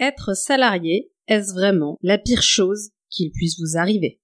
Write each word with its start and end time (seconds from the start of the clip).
Être 0.00 0.36
salarié, 0.36 1.10
est-ce 1.26 1.52
vraiment 1.52 1.98
la 2.02 2.18
pire 2.18 2.40
chose 2.40 2.90
qu'il 3.10 3.32
puisse 3.32 3.58
vous 3.58 3.76
arriver? 3.76 4.20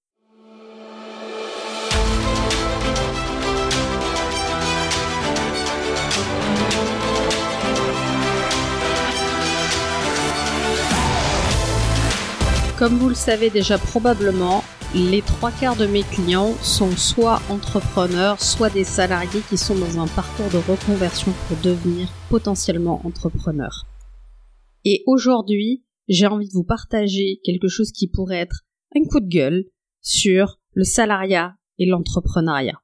Comme 12.79 12.97
vous 12.97 13.09
le 13.09 13.15
savez 13.15 13.49
déjà 13.49 13.77
probablement, 13.77 14.63
les 14.93 15.21
trois 15.23 15.51
quarts 15.51 15.75
de 15.75 15.87
mes 15.87 16.03
clients 16.03 16.53
sont 16.61 16.95
soit 16.95 17.41
entrepreneurs, 17.49 18.41
soit 18.41 18.69
des 18.69 18.85
salariés 18.85 19.41
qui 19.49 19.57
sont 19.57 19.75
dans 19.75 19.99
un 19.99 20.07
parcours 20.07 20.49
de 20.51 20.57
reconversion 20.71 21.33
pour 21.49 21.57
devenir 21.57 22.07
potentiellement 22.29 23.01
entrepreneurs. 23.05 23.85
Et 24.85 25.03
aujourd'hui, 25.07 25.83
j'ai 26.07 26.27
envie 26.27 26.47
de 26.47 26.53
vous 26.53 26.63
partager 26.63 27.41
quelque 27.43 27.67
chose 27.67 27.91
qui 27.91 28.07
pourrait 28.07 28.37
être 28.37 28.61
un 28.95 29.03
coup 29.03 29.19
de 29.19 29.27
gueule 29.27 29.65
sur 30.01 30.59
le 30.73 30.83
salariat 30.83 31.55
et 31.79 31.87
l'entrepreneuriat. 31.87 32.79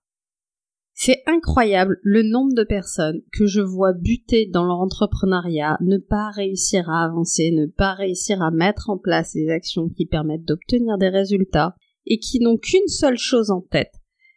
C'est 0.94 1.24
incroyable 1.26 2.00
le 2.04 2.22
nombre 2.24 2.54
de 2.54 2.64
personnes 2.64 3.22
que 3.32 3.46
je 3.46 3.62
vois 3.62 3.94
buter 3.94 4.48
dans 4.48 4.66
leur 4.66 4.80
entrepreneuriat, 4.80 5.78
ne 5.82 5.98
pas 5.98 6.30
réussir 6.32 6.90
à 6.90 7.06
avancer, 7.06 7.52
ne 7.52 7.66
pas 7.66 7.94
réussir 7.94 8.42
à 8.42 8.52
mettre 8.52 8.90
en 8.90 8.98
place 8.98 9.34
des 9.34 9.50
actions 9.50 9.90
qui 9.90 10.06
permettent 10.06 10.46
d'obtenir 10.46 10.98
des 10.98 11.10
résultats 11.10 11.76
et 12.06 12.20
qui 12.20 12.40
n'ont 12.40 12.58
qu'une 12.58 12.88
seule 12.88 13.18
chose 13.18 13.52
en 13.52 13.62
tête, 13.62 13.94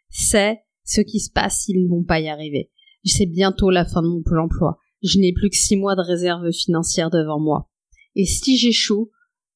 c'est 0.09 0.59
ce 0.83 1.01
qui 1.01 1.19
se 1.19 1.31
passe 1.31 1.61
s'ils 1.61 1.83
ne 1.83 1.89
vont 1.89 2.03
pas 2.03 2.19
y 2.19 2.29
arriver. 2.29 2.71
C'est 3.03 3.27
bientôt 3.27 3.69
la 3.69 3.85
fin 3.85 4.01
de 4.01 4.07
mon 4.07 4.23
plan 4.23 4.45
emploi. 4.45 4.79
Je 5.05 5.19
n'ai 5.19 5.33
plus 5.33 5.51
que 5.51 5.55
six 5.55 5.77
mois 5.77 5.95
de 5.95 6.01
réserve 6.01 6.51
financière 6.51 7.11
devant 7.11 7.39
moi. 7.39 7.69
Et 8.15 8.25
si 8.25 8.57
j'échoue, 8.57 9.11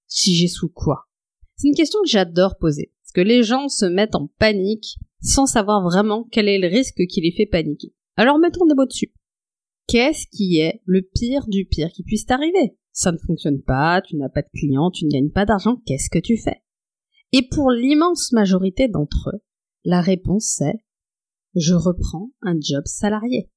si 0.05 0.35
j'échoue 0.35 0.69
quoi? 0.69 1.07
C'est 1.55 1.67
une 1.67 1.75
question 1.75 1.99
que 2.03 2.09
j'adore 2.09 2.57
poser. 2.59 2.93
Parce 3.01 3.13
que 3.13 3.27
les 3.27 3.41
gens 3.41 3.67
se 3.67 3.85
mettent 3.85 4.13
en 4.13 4.27
panique 4.37 4.97
sans 5.21 5.47
savoir 5.47 5.81
vraiment 5.81 6.27
quel 6.31 6.47
est 6.47 6.59
le 6.59 6.67
risque 6.67 7.03
qui 7.07 7.21
les 7.21 7.31
fait 7.31 7.47
paniquer. 7.47 7.95
Alors 8.15 8.37
mettons 8.37 8.67
des 8.67 8.75
mots 8.75 8.85
dessus. 8.85 9.11
Qu'est-ce 9.87 10.27
qui 10.31 10.59
est 10.59 10.81
le 10.85 11.01
pire 11.01 11.47
du 11.47 11.65
pire 11.65 11.89
qui 11.89 12.03
puisse 12.03 12.27
t'arriver? 12.27 12.77
Ça 12.91 13.11
ne 13.11 13.17
fonctionne 13.17 13.63
pas, 13.63 14.03
tu 14.03 14.17
n'as 14.17 14.29
pas 14.29 14.43
de 14.43 14.49
clients, 14.53 14.91
tu 14.91 15.05
ne 15.05 15.09
gagnes 15.09 15.31
pas 15.31 15.45
d'argent, 15.45 15.81
qu'est-ce 15.87 16.11
que 16.11 16.19
tu 16.19 16.37
fais? 16.37 16.61
Et 17.31 17.47
pour 17.49 17.71
l'immense 17.71 18.31
majorité 18.33 18.87
d'entre 18.87 19.31
eux, 19.33 19.39
la 19.83 20.01
réponse 20.01 20.61
est 20.61 20.83
je 21.55 21.73
reprends 21.73 22.29
un 22.43 22.55
job 22.61 22.83
salarié. 22.85 23.49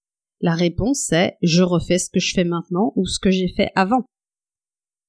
La 0.43 0.55
réponse 0.55 1.13
est 1.13 1.39
je 1.41 1.63
refais 1.63 1.99
ce 1.99 2.11
que 2.11 2.19
je 2.19 2.35
fais 2.35 2.45
maintenant 2.45 2.93
ou 2.97 3.07
ce 3.07 3.21
que 3.21 3.31
j'ai 3.31 3.49
fait 3.49 3.71
avant. 3.77 4.05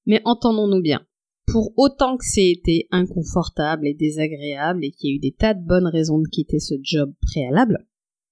Mais 0.05 0.21
entendons-nous 0.25 0.81
bien. 0.81 1.05
Pour 1.47 1.73
autant 1.75 2.17
que 2.17 2.25
c'est 2.25 2.49
été 2.49 2.87
inconfortable 2.91 3.87
et 3.87 3.95
désagréable 3.95 4.85
et 4.85 4.91
qu'il 4.91 5.09
y 5.09 5.13
ait 5.13 5.15
eu 5.17 5.19
des 5.19 5.33
tas 5.33 5.55
de 5.55 5.65
bonnes 5.65 5.87
raisons 5.87 6.19
de 6.19 6.27
quitter 6.27 6.59
ce 6.59 6.75
job 6.83 7.13
préalable, 7.21 7.85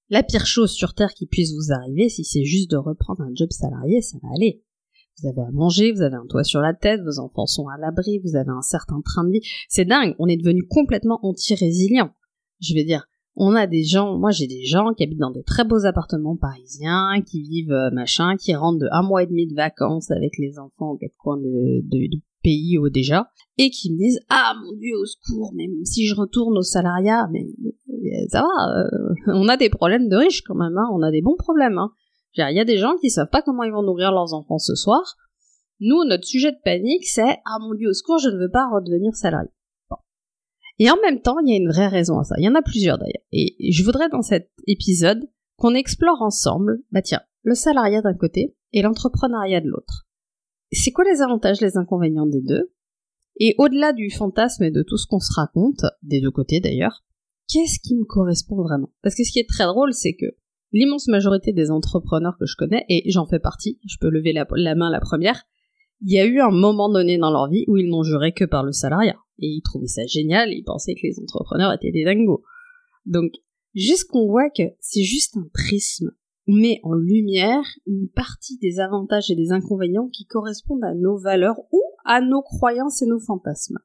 la 0.09 0.21
pire 0.21 0.45
chose 0.45 0.71
sur 0.71 0.93
Terre 0.93 1.13
qui 1.13 1.25
puisse 1.25 1.53
vous 1.53 1.73
arriver, 1.73 2.07
si 2.07 2.23
c'est 2.23 2.43
juste 2.43 2.69
de 2.69 2.77
reprendre 2.77 3.21
un 3.21 3.31
job 3.33 3.51
salarié, 3.51 4.01
ça 4.01 4.17
va 4.21 4.29
aller. 4.35 4.63
Vous 5.17 5.27
avez 5.27 5.41
à 5.41 5.51
manger, 5.51 5.91
vous 5.91 6.01
avez 6.01 6.15
un 6.15 6.25
toit 6.27 6.43
sur 6.43 6.61
la 6.61 6.73
tête, 6.73 7.01
vos 7.01 7.19
enfants 7.19 7.47
sont 7.47 7.67
à 7.67 7.77
l'abri, 7.77 8.19
vous 8.19 8.35
avez 8.35 8.49
un 8.49 8.61
certain 8.61 9.01
train 9.01 9.23
de 9.23 9.31
vie. 9.31 9.47
C'est 9.69 9.85
dingue, 9.85 10.15
on 10.19 10.27
est 10.27 10.37
devenu 10.37 10.63
complètement 10.67 11.19
anti-résilient. 11.23 12.11
Je 12.59 12.75
veux 12.75 12.83
dire, 12.83 13.07
on 13.35 13.55
a 13.55 13.65
des 13.65 13.83
gens, 13.83 14.17
moi 14.17 14.31
j'ai 14.31 14.47
des 14.47 14.65
gens 14.65 14.93
qui 14.93 15.03
habitent 15.03 15.19
dans 15.19 15.31
des 15.31 15.43
très 15.43 15.63
beaux 15.63 15.85
appartements 15.85 16.35
parisiens, 16.35 17.21
qui 17.25 17.41
vivent 17.41 17.71
euh, 17.71 17.89
machin, 17.91 18.35
qui 18.35 18.53
rentrent 18.55 18.79
de 18.79 18.87
un 18.91 19.03
mois 19.03 19.23
et 19.23 19.27
demi 19.27 19.47
de 19.47 19.55
vacances 19.55 20.11
avec 20.11 20.33
les 20.37 20.59
enfants 20.59 20.91
aux 20.91 20.97
quatre 20.97 21.15
coins 21.17 21.37
de, 21.37 21.81
pays 22.43 22.77
au 22.77 22.89
déjà, 22.89 23.29
et 23.57 23.69
qui 23.69 23.93
me 23.93 23.97
disent 23.97 24.19
ah 24.29 24.53
mon 24.61 24.75
dieu 24.77 24.95
au 24.97 25.05
secours, 25.05 25.53
mais 25.55 25.67
si 25.85 26.07
je 26.07 26.15
retourne 26.15 26.57
au 26.57 26.63
salariat, 26.63 27.27
mais, 27.31 27.47
ça 28.29 28.41
va, 28.41 28.47
euh, 28.79 29.13
on 29.27 29.47
a 29.47 29.57
des 29.57 29.69
problèmes 29.69 30.09
de 30.09 30.15
riches 30.17 30.41
quand 30.41 30.55
même, 30.55 30.77
hein, 30.77 30.89
on 30.93 31.01
a 31.01 31.11
des 31.11 31.21
bons 31.21 31.37
problèmes. 31.37 31.77
Hein. 31.77 31.91
Il 32.37 32.55
y 32.55 32.59
a 32.59 32.65
des 32.65 32.77
gens 32.77 32.95
qui 33.01 33.09
savent 33.09 33.29
pas 33.29 33.41
comment 33.41 33.63
ils 33.63 33.73
vont 33.73 33.83
nourrir 33.83 34.11
leurs 34.11 34.33
enfants 34.33 34.57
ce 34.57 34.73
soir. 34.73 35.01
Nous, 35.81 36.05
notre 36.05 36.25
sujet 36.25 36.51
de 36.51 36.57
panique, 36.63 37.05
c'est 37.05 37.39
ah 37.45 37.57
mon 37.59 37.73
dieu 37.73 37.89
au 37.89 37.93
secours, 37.93 38.19
je 38.19 38.29
ne 38.29 38.37
veux 38.37 38.51
pas 38.51 38.69
redevenir 38.69 39.13
salarié. 39.15 39.49
Et 40.81 40.89
en 40.89 40.99
même 40.99 41.21
temps, 41.21 41.37
il 41.37 41.51
y 41.51 41.53
a 41.53 41.61
une 41.61 41.69
vraie 41.69 41.89
raison 41.89 42.17
à 42.17 42.23
ça. 42.23 42.33
Il 42.39 42.43
y 42.43 42.49
en 42.49 42.55
a 42.55 42.63
plusieurs 42.63 42.97
d'ailleurs. 42.97 43.21
Et 43.31 43.71
je 43.71 43.83
voudrais 43.83 44.09
dans 44.09 44.23
cet 44.23 44.49
épisode 44.65 45.29
qu'on 45.55 45.75
explore 45.75 46.23
ensemble, 46.23 46.79
bah 46.91 47.03
tiens, 47.03 47.21
le 47.43 47.53
salariat 47.53 48.01
d'un 48.01 48.15
côté 48.15 48.55
et 48.73 48.81
l'entrepreneuriat 48.81 49.61
de 49.61 49.67
l'autre. 49.67 50.07
C'est 50.71 50.89
quoi 50.89 51.03
les 51.03 51.21
avantages, 51.21 51.61
les 51.61 51.77
inconvénients 51.77 52.25
des 52.25 52.41
deux? 52.41 52.71
Et 53.39 53.53
au-delà 53.59 53.93
du 53.93 54.09
fantasme 54.09 54.63
et 54.63 54.71
de 54.71 54.81
tout 54.81 54.97
ce 54.97 55.05
qu'on 55.05 55.19
se 55.19 55.31
raconte, 55.35 55.85
des 56.01 56.19
deux 56.19 56.31
côtés 56.31 56.61
d'ailleurs, 56.61 57.03
qu'est-ce 57.47 57.79
qui 57.79 57.95
me 57.95 58.03
correspond 58.03 58.63
vraiment? 58.63 58.89
Parce 59.03 59.13
que 59.13 59.23
ce 59.23 59.31
qui 59.31 59.37
est 59.37 59.47
très 59.47 59.65
drôle, 59.65 59.93
c'est 59.93 60.15
que 60.15 60.35
l'immense 60.71 61.07
majorité 61.09 61.53
des 61.53 61.69
entrepreneurs 61.69 62.37
que 62.39 62.47
je 62.47 62.55
connais, 62.57 62.87
et 62.89 63.03
j'en 63.11 63.27
fais 63.27 63.39
partie, 63.39 63.79
je 63.87 63.97
peux 64.01 64.09
lever 64.09 64.33
la, 64.33 64.47
la 64.55 64.73
main 64.73 64.89
la 64.89 64.99
première, 64.99 65.43
il 66.03 66.11
y 66.11 66.19
a 66.19 66.25
eu 66.25 66.39
un 66.39 66.49
moment 66.49 66.89
donné 66.89 67.19
dans 67.19 67.29
leur 67.29 67.49
vie 67.49 67.65
où 67.67 67.77
ils 67.77 67.87
n'ont 67.87 68.01
juré 68.01 68.31
que 68.31 68.45
par 68.45 68.63
le 68.63 68.71
salariat 68.71 69.19
et 69.41 69.47
ils 69.47 69.61
trouvaient 69.61 69.87
ça 69.87 70.05
génial, 70.05 70.51
ils 70.51 70.63
pensaient 70.63 70.95
que 70.95 71.05
les 71.05 71.19
entrepreneurs 71.19 71.73
étaient 71.73 71.91
des 71.91 72.05
dingos. 72.05 72.43
Donc, 73.05 73.33
juste 73.73 74.05
qu'on 74.05 74.27
voit 74.27 74.49
que 74.49 74.63
c'est 74.79 75.03
juste 75.03 75.37
un 75.37 75.47
prisme. 75.53 76.11
On 76.47 76.53
met 76.53 76.79
en 76.83 76.93
lumière 76.93 77.63
une 77.85 78.09
partie 78.09 78.57
des 78.57 78.79
avantages 78.79 79.29
et 79.29 79.35
des 79.35 79.51
inconvénients 79.51 80.09
qui 80.09 80.25
correspondent 80.25 80.83
à 80.83 80.93
nos 80.93 81.17
valeurs 81.17 81.59
ou 81.71 81.81
à 82.03 82.21
nos 82.21 82.41
croyances 82.41 83.01
et 83.01 83.05
nos 83.05 83.19
fantasmes. 83.19 83.77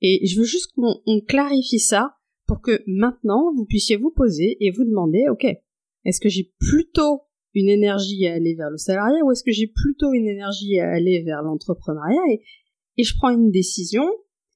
Et 0.00 0.26
je 0.26 0.38
veux 0.38 0.44
juste 0.44 0.72
qu'on 0.74 1.20
clarifie 1.26 1.78
ça 1.78 2.16
pour 2.46 2.60
que 2.60 2.82
maintenant 2.86 3.52
vous 3.54 3.64
puissiez 3.64 3.96
vous 3.96 4.10
poser 4.10 4.56
et 4.60 4.70
vous 4.70 4.84
demander, 4.84 5.26
ok, 5.30 5.46
est-ce 6.04 6.20
que 6.20 6.28
j'ai 6.28 6.52
plutôt 6.58 7.22
une 7.54 7.68
énergie 7.68 8.26
à 8.26 8.34
aller 8.34 8.54
vers 8.54 8.70
le 8.70 8.76
salariat 8.76 9.24
ou 9.24 9.30
est-ce 9.30 9.44
que 9.44 9.52
j'ai 9.52 9.68
plutôt 9.68 10.12
une 10.12 10.26
énergie 10.26 10.78
à 10.80 10.90
aller 10.90 11.22
vers 11.22 11.42
l'entrepreneuriat? 11.42 12.20
Et, 12.32 12.42
et 12.96 13.04
je 13.04 13.14
prends 13.16 13.30
une 13.30 13.50
décision 13.50 14.04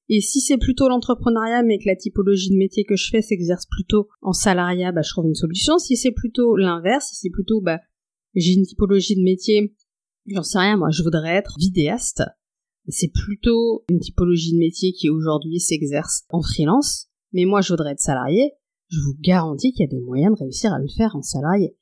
et 0.09 0.21
si 0.21 0.41
c'est 0.41 0.57
plutôt 0.57 0.89
l'entrepreneuriat, 0.89 1.63
mais 1.63 1.79
que 1.79 1.87
la 1.87 1.97
typologie 1.97 2.51
de 2.51 2.57
métier 2.57 2.85
que 2.85 2.97
je 2.97 3.11
fais 3.11 3.21
s'exerce 3.21 3.67
plutôt 3.67 4.09
en 4.23 4.33
salariat, 4.33 4.91
bah, 4.91 5.03
je 5.03 5.11
trouve 5.11 5.27
une 5.27 5.35
solution. 5.35 5.79
Si 5.79 5.97
c'est 5.97 6.13
plutôt 6.13 6.57
l'inverse, 6.57 7.09
si 7.09 7.17
c'est 7.17 7.31
plutôt, 7.31 7.61
bah, 7.61 7.81
j'ai 8.35 8.55
une 8.55 8.65
typologie 8.65 9.17
de 9.17 9.23
métier, 9.23 9.75
j'en 10.27 10.43
sais 10.43 10.59
rien, 10.59 10.77
moi, 10.77 10.91
je 10.91 11.03
voudrais 11.03 11.35
être 11.35 11.55
vidéaste. 11.59 12.23
C'est 12.89 13.13
plutôt 13.13 13.85
une 13.91 14.01
typologie 14.01 14.53
de 14.53 14.59
métier 14.59 14.93
qui 14.93 15.11
aujourd'hui 15.11 15.61
s'exerce 15.61 16.25
en 16.31 16.41
freelance. 16.41 17.09
Mais 17.33 17.45
moi, 17.45 17.61
je 17.61 17.73
voudrais 17.73 17.93
être 17.93 18.01
salarié. 18.01 18.53
Je 18.89 18.99
vous 19.01 19.15
garantis 19.21 19.73
qu'il 19.73 19.85
y 19.85 19.89
a 19.89 19.91
des 19.91 20.01
moyens 20.01 20.35
de 20.35 20.43
réussir 20.43 20.73
à 20.73 20.79
le 20.79 20.89
faire 20.89 21.15
en 21.15 21.21
salarié. 21.21 21.77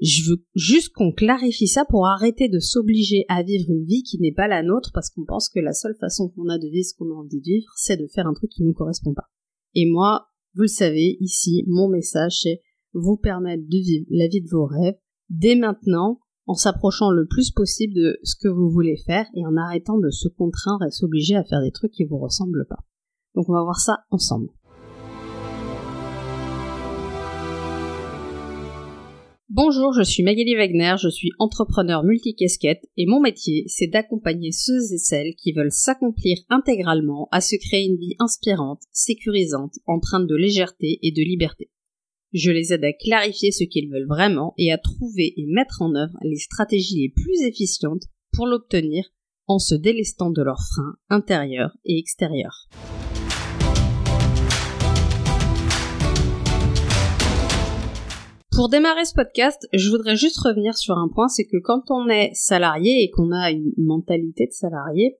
Je 0.00 0.28
veux 0.28 0.44
juste 0.54 0.92
qu'on 0.92 1.12
clarifie 1.12 1.68
ça 1.68 1.84
pour 1.84 2.06
arrêter 2.06 2.48
de 2.48 2.58
s'obliger 2.58 3.24
à 3.28 3.42
vivre 3.42 3.70
une 3.70 3.84
vie 3.84 4.02
qui 4.02 4.18
n'est 4.20 4.32
pas 4.32 4.48
la 4.48 4.62
nôtre 4.62 4.90
parce 4.92 5.10
qu'on 5.10 5.24
pense 5.24 5.48
que 5.48 5.60
la 5.60 5.72
seule 5.72 5.96
façon 5.98 6.28
qu'on 6.28 6.48
a 6.48 6.58
de 6.58 6.68
vivre 6.68 6.86
ce 6.86 6.94
qu'on 6.94 7.10
a 7.10 7.14
envie 7.14 7.38
de 7.38 7.44
vivre, 7.44 7.72
c'est 7.76 7.96
de 7.96 8.06
faire 8.06 8.26
un 8.26 8.34
truc 8.34 8.50
qui 8.50 8.62
ne 8.62 8.68
nous 8.68 8.74
correspond 8.74 9.14
pas. 9.14 9.28
Et 9.74 9.86
moi, 9.86 10.26
vous 10.54 10.62
le 10.62 10.68
savez, 10.68 11.16
ici, 11.20 11.64
mon 11.66 11.88
message, 11.88 12.40
c'est 12.42 12.62
vous 12.92 13.16
permettre 13.16 13.64
de 13.64 13.76
vivre 13.76 14.06
la 14.10 14.28
vie 14.28 14.42
de 14.42 14.48
vos 14.50 14.66
rêves 14.66 14.96
dès 15.28 15.56
maintenant, 15.56 16.20
en 16.46 16.54
s'approchant 16.54 17.10
le 17.10 17.26
plus 17.26 17.50
possible 17.50 17.94
de 17.94 18.18
ce 18.22 18.36
que 18.40 18.48
vous 18.48 18.70
voulez 18.70 18.96
faire 19.04 19.26
et 19.34 19.44
en 19.44 19.56
arrêtant 19.56 19.98
de 19.98 20.10
se 20.10 20.28
contraindre 20.28 20.84
et 20.86 20.90
s'obliger 20.90 21.34
à 21.34 21.44
faire 21.44 21.60
des 21.60 21.72
trucs 21.72 21.92
qui 21.92 22.04
vous 22.04 22.18
ressemblent 22.18 22.66
pas. 22.68 22.84
Donc 23.34 23.48
on 23.48 23.52
va 23.52 23.64
voir 23.64 23.80
ça 23.80 24.04
ensemble. 24.10 24.48
Bonjour, 29.58 29.94
je 29.94 30.02
suis 30.02 30.22
Magali 30.22 30.54
Wagner, 30.54 30.96
je 31.02 31.08
suis 31.08 31.30
entrepreneur 31.38 32.04
multicasquette 32.04 32.86
et 32.98 33.06
mon 33.06 33.20
métier, 33.20 33.64
c'est 33.68 33.86
d'accompagner 33.86 34.52
ceux 34.52 34.92
et 34.92 34.98
celles 34.98 35.34
qui 35.34 35.52
veulent 35.52 35.72
s'accomplir 35.72 36.36
intégralement 36.50 37.26
à 37.32 37.40
se 37.40 37.56
créer 37.56 37.86
une 37.86 37.96
vie 37.96 38.16
inspirante, 38.18 38.82
sécurisante, 38.92 39.76
empreinte 39.86 40.26
de 40.26 40.36
légèreté 40.36 40.98
et 41.00 41.10
de 41.10 41.22
liberté. 41.22 41.70
Je 42.34 42.50
les 42.50 42.74
aide 42.74 42.84
à 42.84 42.92
clarifier 42.92 43.50
ce 43.50 43.64
qu'ils 43.64 43.90
veulent 43.90 44.06
vraiment 44.06 44.52
et 44.58 44.72
à 44.72 44.76
trouver 44.76 45.32
et 45.38 45.46
mettre 45.46 45.80
en 45.80 45.94
œuvre 45.94 46.18
les 46.22 46.36
stratégies 46.36 47.00
les 47.00 47.08
plus 47.08 47.46
efficientes 47.48 48.04
pour 48.34 48.46
l'obtenir 48.46 49.06
en 49.46 49.58
se 49.58 49.74
délestant 49.74 50.28
de 50.28 50.42
leurs 50.42 50.66
freins 50.68 50.96
intérieurs 51.08 51.74
et 51.86 51.98
extérieurs. 51.98 52.68
Pour 58.56 58.70
démarrer 58.70 59.04
ce 59.04 59.12
podcast, 59.12 59.68
je 59.74 59.90
voudrais 59.90 60.16
juste 60.16 60.38
revenir 60.38 60.78
sur 60.78 60.96
un 60.96 61.08
point, 61.08 61.28
c'est 61.28 61.44
que 61.44 61.58
quand 61.62 61.90
on 61.90 62.08
est 62.08 62.30
salarié 62.32 63.02
et 63.02 63.10
qu'on 63.10 63.30
a 63.30 63.50
une 63.50 63.70
mentalité 63.76 64.46
de 64.46 64.52
salarié, 64.52 65.18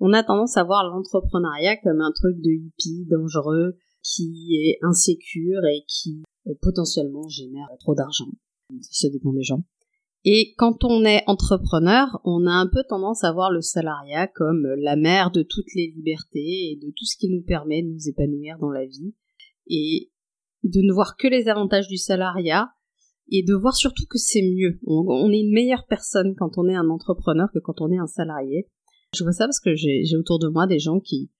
on 0.00 0.14
a 0.14 0.22
tendance 0.22 0.56
à 0.56 0.64
voir 0.64 0.84
l'entrepreneuriat 0.88 1.76
comme 1.76 2.00
un 2.00 2.12
truc 2.12 2.40
de 2.40 2.50
hippie 2.50 3.04
dangereux 3.10 3.76
qui 4.02 4.56
est 4.56 4.78
insécure 4.80 5.66
et 5.66 5.84
qui 5.86 6.22
euh, 6.46 6.54
potentiellement 6.62 7.28
génère 7.28 7.68
trop 7.78 7.94
d'argent. 7.94 8.30
Ça 8.80 9.10
dépend 9.10 9.34
des 9.34 9.42
gens. 9.42 9.64
Et 10.24 10.54
quand 10.56 10.82
on 10.82 11.04
est 11.04 11.24
entrepreneur, 11.26 12.18
on 12.24 12.46
a 12.46 12.52
un 12.52 12.68
peu 12.68 12.84
tendance 12.88 13.22
à 13.22 13.32
voir 13.32 13.50
le 13.50 13.60
salariat 13.60 14.28
comme 14.28 14.66
la 14.78 14.96
mère 14.96 15.30
de 15.30 15.42
toutes 15.42 15.74
les 15.74 15.92
libertés 15.94 16.70
et 16.72 16.76
de 16.82 16.90
tout 16.96 17.04
ce 17.04 17.18
qui 17.18 17.28
nous 17.28 17.42
permet 17.42 17.82
de 17.82 17.88
nous 17.88 18.08
épanouir 18.08 18.56
dans 18.58 18.70
la 18.70 18.86
vie. 18.86 19.14
Et 19.66 20.10
de 20.64 20.80
ne 20.80 20.92
voir 20.92 21.16
que 21.18 21.28
les 21.28 21.48
avantages 21.48 21.88
du 21.88 21.98
salariat 21.98 22.70
et 23.30 23.42
de 23.42 23.54
voir 23.54 23.74
surtout 23.74 24.04
que 24.08 24.18
c'est 24.18 24.42
mieux. 24.42 24.78
On, 24.86 25.30
est 25.30 25.40
une 25.40 25.52
meilleure 25.52 25.86
personne 25.86 26.34
quand 26.36 26.56
on 26.56 26.68
est 26.68 26.74
un 26.74 26.88
entrepreneur 26.88 27.48
que 27.52 27.58
quand 27.58 27.80
on 27.80 27.90
est 27.90 27.98
un 27.98 28.06
salarié. 28.06 28.68
Je 29.14 29.22
vois 29.22 29.32
ça 29.32 29.46
parce 29.46 29.60
que 29.60 29.74
j'ai 29.74 30.16
autour 30.18 30.38
de 30.38 30.48
moi 30.48 30.66
des 30.66 30.78
gens 30.78 31.00
qui 31.00 31.30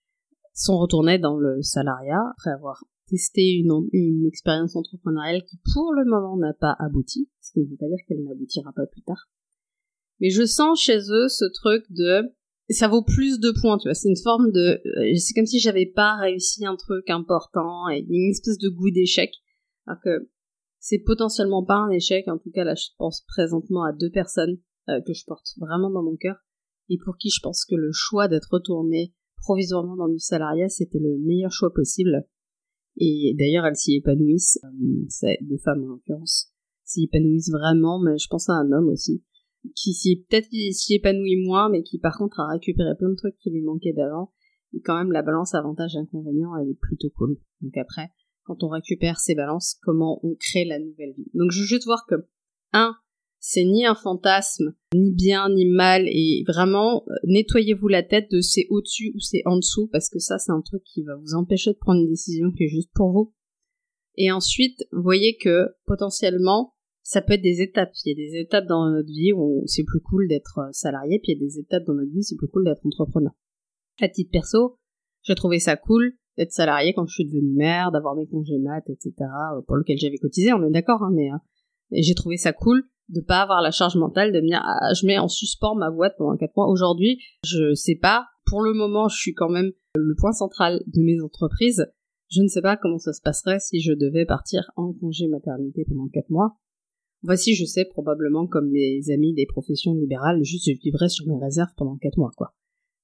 sont 0.53 0.77
retournés 0.77 1.19
dans 1.19 1.37
le 1.37 1.61
salariat 1.61 2.21
après 2.31 2.51
avoir 2.51 2.83
testé 3.07 3.53
une, 3.53 4.27
expérience 4.27 4.75
entrepreneuriale 4.75 5.43
qui 5.43 5.59
pour 5.73 5.93
le 5.93 6.05
moment 6.05 6.37
n'a 6.37 6.53
pas 6.53 6.75
abouti, 6.79 7.29
ce 7.41 7.53
qui 7.53 7.59
ne 7.61 7.65
veut 7.65 7.77
pas 7.77 7.87
dire 7.87 7.97
qu'elle 8.07 8.23
n'aboutira 8.23 8.71
pas 8.75 8.85
plus 8.85 9.01
tard. 9.01 9.29
Mais 10.19 10.29
je 10.29 10.45
sens 10.45 10.79
chez 10.79 10.97
eux 10.97 11.27
ce 11.27 11.45
truc 11.45 11.85
de 11.89 12.31
ça 12.71 12.87
vaut 12.87 13.01
plus 13.01 13.39
de 13.39 13.51
points, 13.51 13.79
tu 13.79 13.87
vois. 13.87 13.95
C'est 13.95 14.09
une 14.09 14.21
forme 14.21 14.51
de, 14.51 14.79
euh, 14.85 15.15
c'est 15.15 15.33
comme 15.33 15.47
si 15.47 15.59
j'avais 15.59 15.87
pas 15.87 16.17
réussi 16.17 16.65
un 16.65 16.75
truc 16.75 17.09
important 17.09 17.89
et 17.89 18.05
une 18.07 18.29
espèce 18.29 18.59
de 18.59 18.69
goût 18.69 18.91
d'échec. 18.91 19.31
Alors 19.87 19.99
que 20.03 20.29
c'est 20.79 20.99
potentiellement 20.99 21.63
pas 21.63 21.75
un 21.75 21.89
échec. 21.89 22.27
En 22.27 22.37
tout 22.37 22.51
cas, 22.51 22.63
là, 22.63 22.75
je 22.75 22.87
pense 22.97 23.23
présentement 23.27 23.83
à 23.83 23.93
deux 23.93 24.09
personnes 24.09 24.59
euh, 24.89 25.01
que 25.05 25.13
je 25.13 25.25
porte 25.25 25.47
vraiment 25.59 25.89
dans 25.89 26.03
mon 26.03 26.15
cœur 26.15 26.37
et 26.89 26.97
pour 26.97 27.17
qui 27.17 27.29
je 27.29 27.39
pense 27.41 27.65
que 27.65 27.75
le 27.75 27.91
choix 27.91 28.27
d'être 28.27 28.49
retourné 28.51 29.13
provisoirement 29.37 29.95
dans 29.95 30.09
du 30.09 30.19
salariat, 30.19 30.69
c'était 30.69 30.99
le 30.99 31.17
meilleur 31.19 31.51
choix 31.51 31.73
possible. 31.73 32.25
Et 32.97 33.35
d'ailleurs, 33.37 33.65
elles 33.65 33.75
s'y 33.75 33.95
épanouissent, 33.95 34.59
euh, 34.63 35.35
deux 35.41 35.57
femmes 35.57 35.83
en 35.83 35.87
l'occurrence, 35.87 36.51
s'y 36.83 37.03
épanouissent 37.03 37.51
vraiment, 37.51 37.99
mais 37.99 38.17
je 38.17 38.27
pense 38.27 38.49
à 38.49 38.53
un 38.53 38.71
homme 38.71 38.89
aussi 38.89 39.23
qui 39.75 39.93
s'y 39.93 40.25
peut-être 40.29 40.49
s'y 40.71 40.95
épanouit 40.95 41.43
moins, 41.45 41.69
mais 41.69 41.83
qui 41.83 41.99
par 41.99 42.17
contre 42.17 42.39
a 42.39 42.47
récupéré 42.47 42.95
plein 42.97 43.09
de 43.09 43.15
trucs 43.15 43.37
qui 43.37 43.49
lui 43.49 43.61
manquaient 43.61 43.93
d'avant. 43.93 44.31
Et 44.73 44.81
quand 44.81 44.97
même, 44.97 45.11
la 45.11 45.23
balance 45.23 45.55
avantage-inconvénient, 45.55 46.55
elle 46.57 46.69
est 46.69 46.79
plutôt 46.79 47.09
cool. 47.09 47.37
Donc 47.61 47.75
après, 47.77 48.11
quand 48.49 48.63
on 48.63 48.69
récupère 48.69 49.19
ces 49.19 49.35
balances, 49.35 49.77
comment 49.83 50.19
on 50.23 50.33
crée 50.33 50.65
la 50.65 50.79
nouvelle 50.79 51.13
vie. 51.15 51.29
Donc 51.35 51.51
je 51.51 51.59
veux 51.59 51.67
juste 51.67 51.85
voir 51.85 52.07
que, 52.07 52.15
un, 52.73 52.95
c'est 53.39 53.63
ni 53.63 53.85
un 53.85 53.93
fantasme, 53.93 54.73
ni 54.95 55.11
bien, 55.11 55.49
ni 55.49 55.65
mal, 55.65 56.07
et 56.07 56.43
vraiment, 56.47 57.03
euh, 57.07 57.13
nettoyez-vous 57.25 57.87
la 57.87 58.01
tête 58.01 58.31
de 58.31 58.41
c'est 58.41 58.65
au-dessus 58.71 59.11
ou 59.15 59.19
c'est 59.19 59.43
en 59.45 59.57
dessous, 59.57 59.87
parce 59.91 60.09
que 60.09 60.17
ça, 60.17 60.39
c'est 60.39 60.51
un 60.51 60.61
truc 60.61 60.83
qui 60.83 61.03
va 61.03 61.15
vous 61.15 61.35
empêcher 61.35 61.71
de 61.71 61.77
prendre 61.77 62.01
une 62.01 62.09
décision 62.09 62.51
qui 62.51 62.63
est 62.63 62.69
juste 62.69 62.89
pour 62.95 63.11
vous. 63.11 63.33
Et 64.15 64.31
ensuite, 64.31 64.83
voyez 64.91 65.37
que, 65.37 65.67
potentiellement, 65.85 66.73
ça 67.03 67.21
peut 67.21 67.33
être 67.33 67.43
des 67.43 67.61
étapes. 67.61 67.91
Il 68.03 68.09
y 68.09 68.11
a 68.11 68.29
des 68.29 68.39
étapes 68.39 68.65
dans 68.65 68.89
notre 68.89 69.07
vie 69.07 69.31
où 69.31 69.63
c'est 69.67 69.85
plus 69.85 70.01
cool 70.01 70.27
d'être 70.27 70.57
euh, 70.57 70.71
salarié, 70.71 71.19
puis 71.19 71.31
il 71.31 71.35
y 71.35 71.43
a 71.43 71.47
des 71.47 71.59
étapes 71.59 71.85
dans 71.85 71.93
notre 71.93 72.11
vie 72.11 72.19
où 72.19 72.23
c'est 72.23 72.35
plus 72.35 72.49
cool 72.49 72.65
d'être 72.65 72.83
entrepreneur. 72.83 73.31
À 74.01 74.09
titre 74.09 74.31
perso, 74.31 74.79
j'ai 75.21 75.35
trouvé 75.35 75.59
ça 75.59 75.77
cool 75.77 76.18
d'être 76.39 76.53
salarié 76.53 76.93
quand 76.93 77.05
je 77.05 77.13
suis 77.13 77.25
devenue 77.25 77.53
mère, 77.53 77.91
d'avoir 77.91 78.15
mes 78.15 78.25
congés 78.25 78.57
maths, 78.57 78.89
etc., 78.89 79.13
euh, 79.19 79.61
pour 79.67 79.75
lequel 79.75 79.97
j'avais 79.97 80.17
cotisé, 80.17 80.53
on 80.53 80.63
est 80.65 80.71
d'accord, 80.71 81.03
hein, 81.03 81.11
mais 81.13 81.29
euh, 81.31 81.37
j'ai 81.91 82.15
trouvé 82.15 82.37
ça 82.37 82.53
cool 82.53 82.83
de 83.09 83.19
pas 83.19 83.41
avoir 83.41 83.61
la 83.61 83.71
charge 83.71 83.97
mentale 83.97 84.31
de 84.31 84.39
me 84.39 84.47
dire 84.47 84.61
ah, 84.63 84.93
je 84.93 85.05
mets 85.05 85.17
en 85.17 85.27
suspens 85.27 85.75
ma 85.75 85.91
boîte 85.91 86.15
pendant 86.17 86.37
quatre 86.37 86.55
mois. 86.55 86.69
Aujourd'hui, 86.69 87.19
je 87.43 87.73
sais 87.73 87.95
pas. 87.95 88.27
Pour 88.45 88.61
le 88.61 88.73
moment, 88.73 89.09
je 89.09 89.17
suis 89.17 89.33
quand 89.33 89.49
même 89.49 89.71
le 89.95 90.15
point 90.15 90.31
central 90.31 90.81
de 90.87 91.01
mes 91.01 91.21
entreprises. 91.21 91.85
Je 92.29 92.41
ne 92.41 92.47
sais 92.47 92.61
pas 92.61 92.77
comment 92.77 92.99
ça 92.99 93.11
se 93.11 93.21
passerait 93.21 93.59
si 93.59 93.81
je 93.81 93.91
devais 93.91 94.25
partir 94.25 94.71
en 94.75 94.93
congé 94.93 95.27
maternité 95.27 95.83
pendant 95.87 96.07
quatre 96.07 96.29
mois. 96.29 96.55
Voici, 97.23 97.53
je 97.53 97.65
sais 97.65 97.83
probablement 97.83 98.47
comme 98.47 98.69
mes 98.69 99.01
amis 99.11 99.33
des 99.33 99.45
professions 99.45 99.93
libérales, 99.93 100.41
juste 100.43 100.69
je 100.69 100.79
vivrai 100.79 101.09
sur 101.09 101.27
mes 101.27 101.37
réserves 101.43 101.73
pendant 101.75 101.97
quatre 101.97 102.17
mois, 102.17 102.31
quoi. 102.37 102.53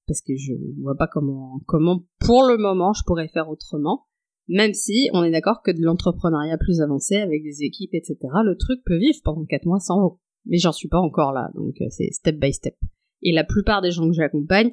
Parce 0.06 0.20
que 0.20 0.36
je 0.36 0.52
vois 0.80 0.96
pas 0.96 1.08
comment, 1.08 1.60
comment, 1.66 2.04
pour 2.20 2.44
le 2.44 2.56
moment, 2.56 2.92
je 2.92 3.02
pourrais 3.04 3.28
faire 3.28 3.48
autrement. 3.48 4.06
Même 4.48 4.74
si 4.74 5.08
on 5.12 5.24
est 5.24 5.32
d'accord 5.32 5.62
que 5.62 5.72
de 5.72 5.82
l'entrepreneuriat 5.82 6.58
plus 6.58 6.80
avancé 6.80 7.16
avec 7.16 7.42
des 7.42 7.64
équipes, 7.64 7.94
etc., 7.94 8.16
le 8.44 8.56
truc 8.56 8.80
peut 8.84 8.96
vivre 8.96 9.18
pendant 9.24 9.44
quatre 9.44 9.66
mois 9.66 9.80
sans 9.80 10.00
vous. 10.00 10.20
Mais 10.44 10.58
j'en 10.58 10.72
suis 10.72 10.88
pas 10.88 11.00
encore 11.00 11.32
là, 11.32 11.50
donc 11.56 11.74
euh, 11.80 11.86
c'est 11.90 12.12
step 12.12 12.38
by 12.38 12.52
step. 12.52 12.76
Et 13.22 13.32
la 13.32 13.42
plupart 13.42 13.82
des 13.82 13.90
gens 13.90 14.06
que 14.06 14.14
j'accompagne, 14.14 14.70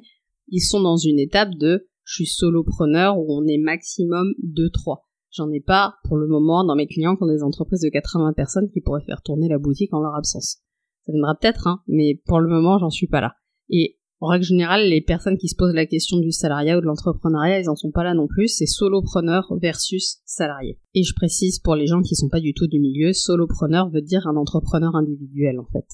ils 0.48 0.60
sont 0.60 0.80
dans 0.80 0.96
une 0.96 1.18
étape 1.18 1.50
de 1.58 1.88
je 2.04 2.14
suis 2.14 2.26
solopreneur 2.26 3.18
où 3.18 3.26
on 3.28 3.46
est 3.46 3.58
maximum 3.58 4.34
2-3. 4.44 5.00
J'en 5.32 5.50
ai 5.50 5.60
pas 5.60 5.96
pour 6.04 6.16
le 6.16 6.28
moment 6.28 6.62
dans 6.64 6.76
mes 6.76 6.86
clients 6.86 7.16
qui 7.16 7.24
ont 7.24 7.32
des 7.32 7.42
entreprises 7.42 7.80
de 7.80 7.88
80 7.88 8.34
personnes 8.34 8.70
qui 8.70 8.80
pourraient 8.80 9.04
faire 9.04 9.22
tourner 9.22 9.48
la 9.48 9.58
boutique 9.58 9.92
en 9.92 10.00
leur 10.00 10.14
absence. 10.14 10.58
Ça 11.02 11.12
viendra 11.12 11.34
peut-être, 11.34 11.66
hein, 11.66 11.80
mais 11.88 12.22
pour 12.26 12.38
le 12.38 12.48
moment, 12.48 12.78
j'en 12.78 12.90
suis 12.90 13.08
pas 13.08 13.20
là. 13.20 13.34
Et 13.68 13.98
en 14.24 14.28
règle 14.28 14.46
générale, 14.46 14.88
les 14.88 15.02
personnes 15.02 15.36
qui 15.36 15.48
se 15.48 15.54
posent 15.54 15.74
la 15.74 15.84
question 15.84 16.18
du 16.18 16.32
salariat 16.32 16.78
ou 16.78 16.80
de 16.80 16.86
l'entrepreneuriat, 16.86 17.60
ils 17.60 17.68
en 17.68 17.76
sont 17.76 17.90
pas 17.90 18.04
là 18.04 18.14
non 18.14 18.26
plus. 18.26 18.48
C'est 18.48 18.64
solopreneur 18.64 19.52
versus 19.60 20.20
salarié. 20.24 20.78
Et 20.94 21.02
je 21.02 21.14
précise 21.14 21.58
pour 21.58 21.74
les 21.74 21.86
gens 21.86 22.00
qui 22.00 22.14
sont 22.14 22.30
pas 22.30 22.40
du 22.40 22.54
tout 22.54 22.66
du 22.66 22.80
milieu, 22.80 23.12
solopreneur 23.12 23.90
veut 23.90 24.00
dire 24.00 24.26
un 24.26 24.36
entrepreneur 24.36 24.96
individuel 24.96 25.60
en 25.60 25.66
fait. 25.66 25.84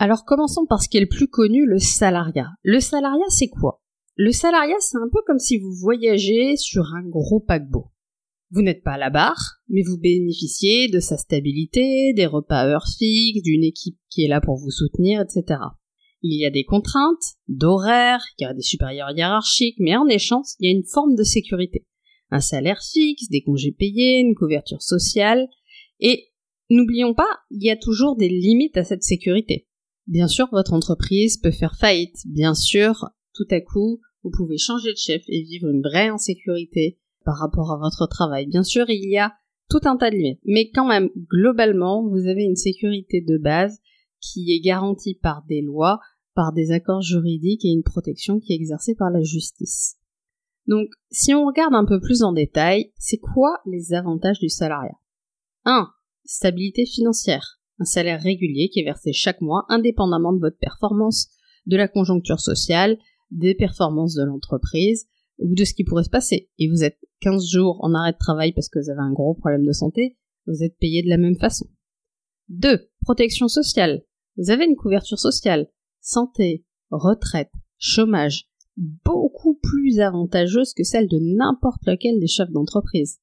Alors 0.00 0.24
commençons 0.24 0.66
par 0.66 0.82
ce 0.82 0.88
qui 0.88 0.96
est 0.96 1.02
le 1.02 1.06
plus 1.06 1.28
connu, 1.28 1.66
le 1.66 1.78
salariat. 1.78 2.48
Le 2.64 2.80
salariat, 2.80 3.28
c'est 3.28 3.48
quoi? 3.48 3.80
Le 4.16 4.32
salariat, 4.32 4.74
c'est 4.80 4.98
un 4.98 5.08
peu 5.12 5.20
comme 5.24 5.38
si 5.38 5.56
vous 5.56 5.72
voyagez 5.72 6.56
sur 6.56 6.82
un 6.96 7.08
gros 7.08 7.38
paquebot. 7.38 7.92
Vous 8.52 8.62
n'êtes 8.62 8.82
pas 8.82 8.94
à 8.94 8.98
la 8.98 9.10
barre, 9.10 9.60
mais 9.68 9.82
vous 9.82 9.96
bénéficiez 9.96 10.88
de 10.88 10.98
sa 10.98 11.16
stabilité, 11.16 12.12
des 12.14 12.26
repas 12.26 12.62
à 12.62 12.66
heure 12.66 12.86
fixe, 12.98 13.42
d'une 13.42 13.62
équipe 13.62 13.96
qui 14.08 14.24
est 14.24 14.28
là 14.28 14.40
pour 14.40 14.56
vous 14.56 14.70
soutenir, 14.70 15.20
etc. 15.20 15.60
Il 16.22 16.38
y 16.38 16.44
a 16.44 16.50
des 16.50 16.64
contraintes, 16.64 17.36
d'horaires, 17.46 18.24
il 18.38 18.42
y 18.42 18.46
a 18.46 18.52
des 18.52 18.62
supérieurs 18.62 19.16
hiérarchiques, 19.16 19.78
mais 19.78 19.96
en 19.96 20.06
échange, 20.08 20.46
il 20.58 20.68
y 20.68 20.72
a 20.72 20.76
une 20.76 20.84
forme 20.84 21.14
de 21.14 21.22
sécurité. 21.22 21.86
Un 22.30 22.40
salaire 22.40 22.82
fixe, 22.82 23.28
des 23.28 23.42
congés 23.42 23.72
payés, 23.72 24.18
une 24.18 24.34
couverture 24.34 24.82
sociale, 24.82 25.46
et 26.00 26.32
n'oublions 26.70 27.14
pas, 27.14 27.30
il 27.50 27.62
y 27.62 27.70
a 27.70 27.76
toujours 27.76 28.16
des 28.16 28.28
limites 28.28 28.76
à 28.76 28.84
cette 28.84 29.04
sécurité. 29.04 29.68
Bien 30.08 30.26
sûr, 30.26 30.48
votre 30.50 30.72
entreprise 30.72 31.38
peut 31.38 31.52
faire 31.52 31.76
faillite. 31.78 32.16
Bien 32.26 32.54
sûr, 32.54 33.06
tout 33.32 33.46
à 33.50 33.60
coup, 33.60 34.00
vous 34.24 34.30
pouvez 34.36 34.58
changer 34.58 34.92
de 34.92 34.98
chef 34.98 35.22
et 35.28 35.42
vivre 35.42 35.68
une 35.68 35.82
vraie 35.82 36.08
insécurité 36.08 36.98
par 37.24 37.38
rapport 37.38 37.72
à 37.72 37.78
votre 37.78 38.06
travail. 38.06 38.46
Bien 38.46 38.62
sûr, 38.62 38.88
il 38.88 39.08
y 39.08 39.18
a 39.18 39.32
tout 39.68 39.80
un 39.84 39.96
tas 39.96 40.10
de 40.10 40.16
limites, 40.16 40.40
mais 40.44 40.70
quand 40.70 40.86
même, 40.86 41.10
globalement, 41.30 42.06
vous 42.06 42.26
avez 42.26 42.42
une 42.42 42.56
sécurité 42.56 43.20
de 43.20 43.38
base 43.38 43.78
qui 44.20 44.52
est 44.52 44.60
garantie 44.60 45.14
par 45.14 45.44
des 45.48 45.62
lois, 45.62 46.00
par 46.34 46.52
des 46.52 46.72
accords 46.72 47.02
juridiques 47.02 47.64
et 47.64 47.70
une 47.70 47.82
protection 47.82 48.40
qui 48.40 48.52
est 48.52 48.56
exercée 48.56 48.94
par 48.94 49.10
la 49.10 49.22
justice. 49.22 49.96
Donc, 50.66 50.88
si 51.10 51.34
on 51.34 51.46
regarde 51.46 51.74
un 51.74 51.84
peu 51.84 52.00
plus 52.00 52.22
en 52.22 52.32
détail, 52.32 52.92
c'est 52.98 53.18
quoi 53.18 53.58
les 53.66 53.94
avantages 53.94 54.38
du 54.38 54.48
salariat? 54.48 54.98
1. 55.64 55.88
Stabilité 56.24 56.86
financière. 56.86 57.60
Un 57.78 57.84
salaire 57.84 58.20
régulier 58.20 58.68
qui 58.68 58.80
est 58.80 58.84
versé 58.84 59.12
chaque 59.12 59.40
mois 59.40 59.64
indépendamment 59.68 60.32
de 60.32 60.40
votre 60.40 60.58
performance, 60.58 61.28
de 61.66 61.76
la 61.76 61.88
conjoncture 61.88 62.40
sociale, 62.40 62.98
des 63.30 63.54
performances 63.54 64.14
de 64.14 64.24
l'entreprise 64.24 65.06
ou 65.38 65.54
de 65.54 65.64
ce 65.64 65.74
qui 65.74 65.84
pourrait 65.84 66.04
se 66.04 66.10
passer. 66.10 66.50
Et 66.58 66.68
vous 66.68 66.84
êtes 66.84 66.98
15 67.20 67.48
jours 67.48 67.78
en 67.80 67.94
arrêt 67.94 68.12
de 68.12 68.18
travail 68.18 68.52
parce 68.52 68.68
que 68.68 68.78
vous 68.78 68.90
avez 68.90 69.00
un 69.00 69.12
gros 69.12 69.34
problème 69.34 69.66
de 69.66 69.72
santé, 69.72 70.16
vous 70.46 70.62
êtes 70.62 70.76
payé 70.78 71.02
de 71.02 71.08
la 71.08 71.18
même 71.18 71.36
façon. 71.36 71.66
2. 72.48 72.88
Protection 73.02 73.48
sociale. 73.48 74.02
Vous 74.36 74.50
avez 74.50 74.64
une 74.64 74.76
couverture 74.76 75.18
sociale, 75.18 75.68
santé, 76.00 76.64
retraite, 76.90 77.50
chômage, 77.78 78.48
beaucoup 78.76 79.58
plus 79.62 80.00
avantageuse 80.00 80.72
que 80.74 80.84
celle 80.84 81.08
de 81.08 81.18
n'importe 81.20 81.86
lequel 81.86 82.18
des 82.18 82.26
chefs 82.26 82.50
d'entreprise. 82.50 83.18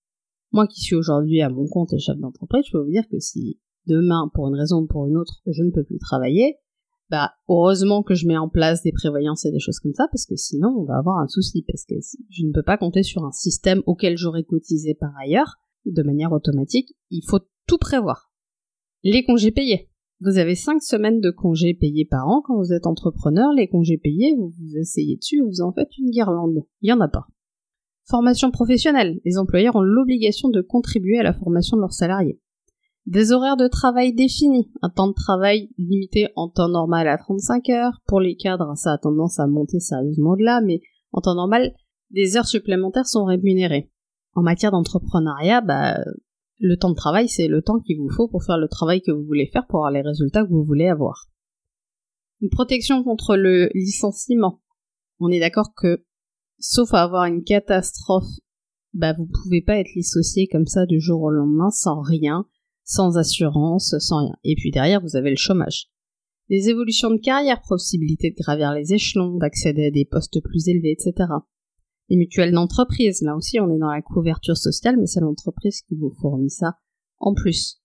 Moi 0.52 0.68
qui 0.68 0.82
suis 0.82 0.96
aujourd'hui 0.96 1.42
à 1.42 1.50
mon 1.50 1.68
compte 1.68 1.94
et 1.94 2.00
chef 2.00 2.18
d'entreprise, 2.18 2.66
je 2.68 2.72
peux 2.72 2.84
vous 2.84 2.92
dire 2.92 3.08
que 3.12 3.20
si 3.20 3.60
demain, 3.86 4.30
pour 4.34 4.48
une 4.48 4.56
raison 4.56 4.82
ou 4.82 4.88
pour 4.88 5.08
une 5.08 5.18
autre, 5.18 5.42
je 5.48 5.64
ne 5.64 5.72
peux 5.72 5.84
plus 5.84 6.00
travailler, 6.00 6.58
bah 7.10 7.32
heureusement 7.48 8.04
que 8.04 8.16
je 8.16 8.28
mets 8.28 8.38
en 8.38 8.50
place 8.50 8.84
des 8.84 8.92
prévoyances 8.92 9.46
et 9.46 9.52
des 9.52 9.60
choses 9.60 9.80
comme 9.80 9.94
ça 9.94 10.08
parce 10.12 10.26
que 10.26 10.36
sinon 10.36 10.76
on 10.78 10.84
va 10.84 10.98
avoir 10.98 11.20
un 11.20 11.28
souci 11.28 11.64
parce 11.68 11.86
que 11.86 11.96
je 12.30 12.46
ne 12.46 12.52
peux 12.52 12.64
pas 12.64 12.78
compter 12.78 13.04
sur 13.04 13.24
un 13.24 13.32
système 13.32 13.82
auquel 13.86 14.18
j'aurais 14.18 14.44
cotisé 14.44 14.94
par 14.94 15.12
ailleurs 15.18 15.56
de 15.92 16.04
manière 16.04 16.32
automatique, 16.32 16.96
il 17.10 17.24
faut 17.26 17.40
tout 17.68 17.78
prévoir. 17.78 18.32
Les 19.04 19.24
congés 19.24 19.52
payés. 19.52 19.90
Vous 20.20 20.38
avez 20.38 20.56
cinq 20.56 20.82
semaines 20.82 21.22
de 21.22 21.30
congés 21.30 21.76
payés 21.76 22.06
par 22.06 22.28
an 22.28 22.42
quand 22.44 22.58
vous 22.58 22.74
êtes 22.74 22.88
entrepreneur, 22.88 23.54
les 23.54 23.68
congés 23.68 23.98
payés, 23.98 24.34
vous 24.36 24.50
vous 24.50 24.78
asseyez 24.80 25.18
dessus, 25.18 25.42
vous 25.42 25.62
en 25.62 25.72
faites 25.72 25.96
une 25.98 26.10
guirlande. 26.10 26.66
Il 26.82 26.90
y 26.90 26.94
en 26.94 27.02
a 27.02 27.08
pas. 27.08 27.28
Formation 28.06 28.52
professionnelle. 28.52 29.20
Les 29.26 29.38
employeurs 29.38 29.76
ont 29.76 29.82
l'obligation 29.82 30.50
de 30.50 30.62
contribuer 30.62 31.20
à 31.20 31.24
la 31.24 31.34
formation 31.34 31.78
de 31.78 31.82
leurs 31.82 31.94
salariés. 31.94 32.40
Des 33.08 33.32
horaires 33.32 33.56
de 33.56 33.70
travail 33.70 34.14
définis, 34.14 34.70
un 34.82 34.90
temps 34.90 35.08
de 35.08 35.14
travail 35.14 35.70
limité 35.78 36.28
en 36.36 36.50
temps 36.50 36.68
normal 36.68 37.08
à 37.08 37.18
35 37.18 37.70
heures. 37.70 38.02
Pour 38.06 38.20
les 38.20 38.36
cadres, 38.36 38.74
ça 38.76 38.92
a 38.92 38.98
tendance 38.98 39.40
à 39.40 39.48
monter 39.48 39.80
sérieusement 39.80 40.36
de 40.36 40.44
là, 40.44 40.60
mais 40.60 40.82
en 41.14 41.22
temps 41.22 41.36
normal, 41.36 41.74
des 42.12 42.36
heures 42.36 42.48
supplémentaires 42.48 43.08
sont 43.08 43.24
rémunérées. 43.24 43.90
En 44.34 44.42
matière 44.42 44.72
d'entrepreneuriat, 44.72 45.62
bah, 45.62 45.98
Le 46.60 46.76
temps 46.76 46.90
de 46.90 46.96
travail, 46.96 47.30
c'est 47.30 47.48
le 47.48 47.62
temps 47.62 47.80
qu'il 47.80 47.98
vous 47.98 48.10
faut 48.10 48.28
pour 48.28 48.44
faire 48.44 48.58
le 48.58 48.68
travail 48.68 49.02
que 49.02 49.12
vous 49.12 49.24
voulez 49.24 49.50
faire 49.54 49.68
pour 49.68 49.80
avoir 49.80 49.92
les 49.92 50.02
résultats 50.02 50.44
que 50.44 50.50
vous 50.50 50.66
voulez 50.66 50.88
avoir. 50.88 51.28
Une 52.42 52.50
protection 52.50 53.04
contre 53.04 53.38
le 53.38 53.70
licenciement. 53.74 54.60
On 55.20 55.30
est 55.30 55.40
d'accord 55.40 55.74
que, 55.78 56.04
sauf 56.60 56.94
à 56.94 57.04
avoir 57.04 57.24
une 57.24 57.44
catastrophe, 57.44 58.28
bah 58.94 59.14
vous 59.14 59.28
pouvez 59.28 59.62
pas 59.62 59.78
être 59.78 59.94
licencié 59.96 60.48
comme 60.48 60.66
ça 60.66 60.86
du 60.86 61.00
jour 61.00 61.22
au 61.22 61.30
lendemain 61.30 61.70
sans 61.70 62.02
rien, 62.02 62.46
sans 62.88 63.18
assurance, 63.18 63.94
sans 64.00 64.20
rien. 64.20 64.36
Et 64.44 64.56
puis 64.56 64.72
derrière, 64.72 65.02
vous 65.02 65.18
avez 65.18 65.30
le 65.30 65.36
chômage. 65.36 65.92
Des 66.50 66.70
évolutions 66.70 67.12
de 67.12 67.20
carrière, 67.20 67.62
possibilité 67.68 68.32
de 68.32 68.42
gravir 68.42 68.72
les 68.74 68.94
échelons, 68.94 69.36
d'accéder 69.36 69.88
à 69.88 69.92
des 69.92 70.06
postes 70.06 70.42
plus 70.42 70.70
élevés, 70.70 70.94
etc. 70.94 71.30
Les 72.10 72.16
mutuelles 72.16 72.54
d'entreprise, 72.54 73.22
là 73.22 73.36
aussi 73.36 73.60
on 73.60 73.70
est 73.70 73.80
dans 73.80 73.92
la 73.92 74.02
couverture 74.02 74.56
sociale, 74.56 74.96
mais 74.98 75.08
c'est 75.08 75.20
l'entreprise 75.20 75.82
qui 75.82 75.96
vous 75.96 76.14
fournit 76.22 76.50
ça 76.50 76.78
en 77.20 77.34
plus. 77.34 77.82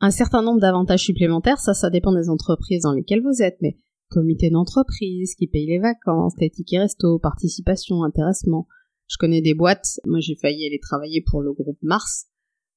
Un 0.00 0.10
certain 0.10 0.42
nombre 0.42 0.60
d'avantages 0.60 1.04
supplémentaires, 1.04 1.60
ça, 1.60 1.72
ça 1.72 1.88
dépend 1.88 2.12
des 2.12 2.28
entreprises 2.28 2.82
dans 2.82 2.92
lesquelles 2.92 3.22
vous 3.22 3.42
êtes, 3.42 3.58
mais 3.60 3.76
comité 4.08 4.50
d'entreprise 4.50 5.36
qui 5.36 5.46
paye 5.46 5.66
les 5.66 5.78
vacances, 5.78 6.34
les 6.40 6.50
tickets 6.50 6.80
resto, 6.80 7.20
participation, 7.20 8.02
intéressement. 8.02 8.66
Je 9.06 9.16
connais 9.16 9.42
des 9.42 9.54
boîtes, 9.54 10.00
moi 10.06 10.18
j'ai 10.18 10.34
failli 10.34 10.66
aller 10.66 10.80
travailler 10.80 11.22
pour 11.24 11.40
le 11.40 11.52
groupe 11.52 11.78
Mars, 11.82 12.26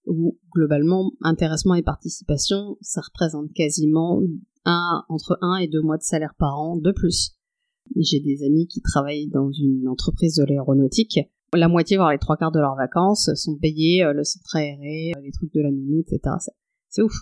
où 0.06 0.38
globalement, 0.54 1.12
intéressement 1.22 1.76
et 1.76 1.84
participation, 1.84 2.78
ça 2.82 3.02
représente 3.02 3.52
quasiment 3.54 4.22
un, 4.66 5.04
entre 5.10 5.38
un 5.42 5.58
et 5.58 5.68
deux 5.68 5.82
mois 5.82 5.98
de 5.98 6.04
salaire 6.04 6.36
par 6.38 6.60
an 6.60 6.78
de 6.78 6.92
plus. 6.92 7.36
J'ai 7.98 8.20
des 8.20 8.44
amis 8.44 8.68
qui 8.68 8.82
travaillent 8.82 9.30
dans 9.30 9.52
une 9.52 9.88
entreprise 9.88 10.36
de 10.36 10.46
l'aéronautique. 10.46 11.20
La 11.54 11.68
moitié, 11.68 11.98
voire 11.98 12.12
les 12.12 12.18
trois 12.18 12.38
quarts 12.38 12.52
de 12.52 12.60
leurs 12.60 12.76
vacances 12.76 13.30
sont 13.36 13.58
payés, 13.58 14.04
euh, 14.04 14.14
le 14.14 14.24
centre 14.24 14.56
aéré, 14.56 15.12
euh, 15.16 15.22
les 15.22 15.32
trucs 15.32 15.54
de 15.54 15.62
la 15.62 15.70
nounou, 15.70 16.00
etc. 16.00 16.36
C'est 16.90 17.02
ouf. 17.02 17.14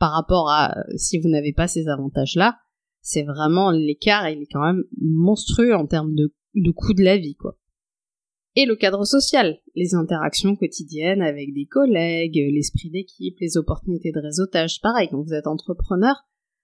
Par 0.00 0.12
rapport 0.12 0.50
à 0.50 0.76
euh, 0.76 0.82
si 0.96 1.20
vous 1.20 1.28
n'avez 1.28 1.52
pas 1.52 1.68
ces 1.68 1.86
avantages-là, 1.88 2.58
c'est 3.00 3.22
vraiment 3.22 3.70
l'écart, 3.70 4.28
il 4.28 4.42
est 4.42 4.48
quand 4.50 4.64
même 4.64 4.82
monstrueux 5.00 5.74
en 5.74 5.86
termes 5.86 6.14
de, 6.14 6.34
de 6.54 6.70
coût 6.70 6.94
de 6.94 7.04
la 7.04 7.16
vie, 7.16 7.36
quoi. 7.36 7.56
Et 8.56 8.66
le 8.66 8.76
cadre 8.76 9.04
social, 9.04 9.58
les 9.74 9.96
interactions 9.96 10.54
quotidiennes 10.54 11.22
avec 11.22 11.52
des 11.52 11.66
collègues, 11.66 12.36
l'esprit 12.36 12.88
d'équipe, 12.88 13.36
les 13.40 13.56
opportunités 13.56 14.12
de 14.12 14.20
réseautage. 14.20 14.80
Pareil, 14.80 15.08
quand 15.10 15.20
vous 15.20 15.34
êtes 15.34 15.48
entrepreneur, 15.48 16.14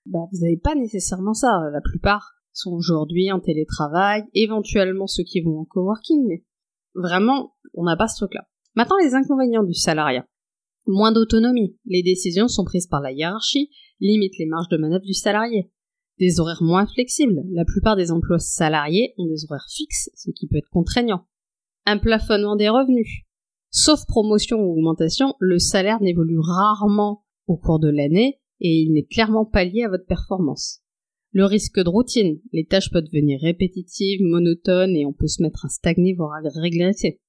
bah, 0.07 0.21
vous 0.31 0.39
n'avez 0.39 0.57
pas 0.57 0.77
nécessairement 0.77 1.35
ça. 1.35 1.49
La 1.73 1.81
plupart 1.81 2.35
sont 2.53 2.71
aujourd'hui 2.71 3.33
en 3.33 3.41
télétravail, 3.41 4.23
éventuellement 4.35 5.09
ceux 5.09 5.25
qui 5.25 5.41
vont 5.41 5.59
en 5.59 5.65
coworking, 5.65 6.29
mais 6.29 6.45
vraiment, 6.95 7.57
on 7.75 7.83
n'a 7.83 7.97
pas 7.97 8.07
ce 8.07 8.19
truc-là. 8.19 8.47
Maintenant, 8.77 8.97
les 9.03 9.15
inconvénients 9.15 9.65
du 9.65 9.75
salariat. 9.75 10.27
Moins 10.87 11.11
d'autonomie. 11.11 11.77
Les 11.87 12.05
décisions 12.05 12.47
sont 12.47 12.65
prises 12.65 12.87
par 12.87 13.01
la 13.01 13.11
hiérarchie, 13.11 13.71
limitent 13.99 14.39
les 14.39 14.47
marges 14.47 14.69
de 14.69 14.77
manœuvre 14.77 15.05
du 15.05 15.13
salarié. 15.13 15.73
Des 16.21 16.39
horaires 16.39 16.63
moins 16.63 16.87
flexibles. 16.87 17.43
La 17.51 17.65
plupart 17.65 17.97
des 17.97 18.13
emplois 18.13 18.39
salariés 18.39 19.13
ont 19.19 19.27
des 19.27 19.45
horaires 19.45 19.67
fixes, 19.69 20.11
ce 20.15 20.31
qui 20.31 20.47
peut 20.47 20.59
être 20.59 20.71
contraignant 20.71 21.27
un 21.87 21.99
plafonnement 21.99 22.57
des 22.57 22.69
revenus. 22.69 23.23
Sauf 23.71 24.05
promotion 24.07 24.59
ou 24.59 24.73
augmentation, 24.73 25.35
le 25.39 25.59
salaire 25.59 26.01
n'évolue 26.01 26.41
rarement 26.41 27.25
au 27.47 27.57
cours 27.57 27.79
de 27.79 27.89
l'année 27.89 28.41
et 28.61 28.81
il 28.81 28.93
n'est 28.93 29.07
clairement 29.07 29.45
pas 29.45 29.65
lié 29.65 29.85
à 29.85 29.89
votre 29.89 30.07
performance. 30.07 30.81
Le 31.33 31.45
risque 31.45 31.79
de 31.79 31.89
routine, 31.89 32.41
les 32.53 32.67
tâches 32.67 32.91
peuvent 32.91 33.05
devenir 33.05 33.41
répétitives, 33.41 34.21
monotones 34.23 34.97
et 34.97 35.07
on 35.07 35.13
peut 35.13 35.29
se 35.29 35.43
mettre 35.43 35.65
à 35.65 35.69
stagner 35.69 36.15
voire 36.15 36.33
à 36.33 36.61
régresser. 36.61 37.21